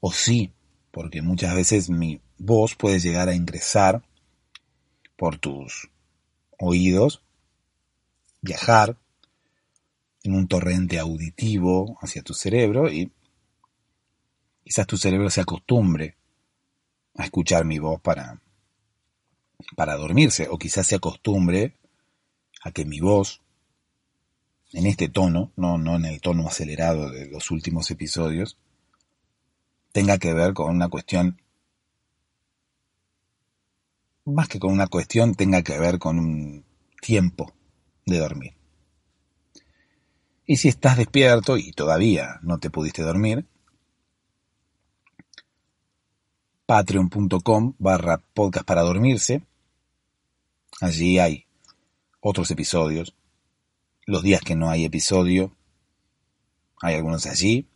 O 0.00 0.12
sí, 0.12 0.52
porque 0.90 1.20
muchas 1.20 1.54
veces 1.54 1.90
mi 1.90 2.20
voz 2.38 2.74
puede 2.74 3.00
llegar 3.00 3.28
a 3.28 3.34
ingresar 3.34 4.02
por 5.16 5.38
tus 5.38 5.90
oídos, 6.58 7.22
viajar 8.40 8.98
en 10.22 10.34
un 10.34 10.48
torrente 10.48 10.98
auditivo 10.98 11.98
hacia 12.00 12.22
tu 12.22 12.34
cerebro 12.34 12.90
y 12.90 13.12
quizás 14.66 14.84
tu 14.88 14.96
cerebro 14.96 15.30
se 15.30 15.40
acostumbre 15.40 16.16
a 17.14 17.22
escuchar 17.22 17.64
mi 17.64 17.78
voz 17.78 18.00
para, 18.00 18.42
para 19.76 19.94
dormirse, 19.94 20.48
o 20.50 20.58
quizás 20.58 20.88
se 20.88 20.96
acostumbre 20.96 21.76
a 22.64 22.72
que 22.72 22.84
mi 22.84 22.98
voz, 22.98 23.42
en 24.72 24.86
este 24.86 25.08
tono, 25.08 25.52
no, 25.54 25.78
no 25.78 25.94
en 25.94 26.06
el 26.06 26.20
tono 26.20 26.48
acelerado 26.48 27.10
de 27.10 27.28
los 27.28 27.52
últimos 27.52 27.92
episodios, 27.92 28.58
tenga 29.92 30.18
que 30.18 30.34
ver 30.34 30.52
con 30.52 30.74
una 30.74 30.88
cuestión, 30.88 31.40
más 34.24 34.48
que 34.48 34.58
con 34.58 34.72
una 34.72 34.88
cuestión, 34.88 35.36
tenga 35.36 35.62
que 35.62 35.78
ver 35.78 36.00
con 36.00 36.18
un 36.18 36.64
tiempo 37.00 37.52
de 38.04 38.18
dormir. 38.18 38.54
Y 40.44 40.56
si 40.56 40.66
estás 40.66 40.96
despierto 40.96 41.56
y 41.56 41.70
todavía 41.70 42.40
no 42.42 42.58
te 42.58 42.68
pudiste 42.68 43.02
dormir, 43.02 43.46
patreon.com 46.66 47.74
barra 47.78 48.18
podcast 48.18 48.66
para 48.66 48.82
dormirse. 48.82 49.42
Allí 50.80 51.18
hay 51.18 51.46
otros 52.20 52.50
episodios. 52.50 53.14
Los 54.04 54.22
días 54.22 54.42
que 54.42 54.56
no 54.56 54.68
hay 54.68 54.84
episodio, 54.84 55.56
hay 56.80 56.96
algunos 56.96 57.26
allí. 57.26 57.66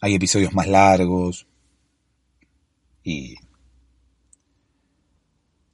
Hay 0.00 0.14
episodios 0.14 0.52
más 0.52 0.68
largos 0.68 1.46
y 3.02 3.36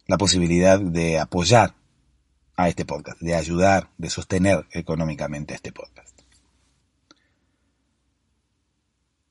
la 0.06 0.18
posibilidad 0.18 0.78
de 0.78 1.18
apoyar 1.18 1.74
a 2.56 2.68
este 2.68 2.84
podcast, 2.84 3.20
de 3.20 3.34
ayudar, 3.34 3.90
de 3.98 4.10
sostener 4.10 4.66
económicamente 4.70 5.54
este 5.54 5.72
podcast. 5.72 6.03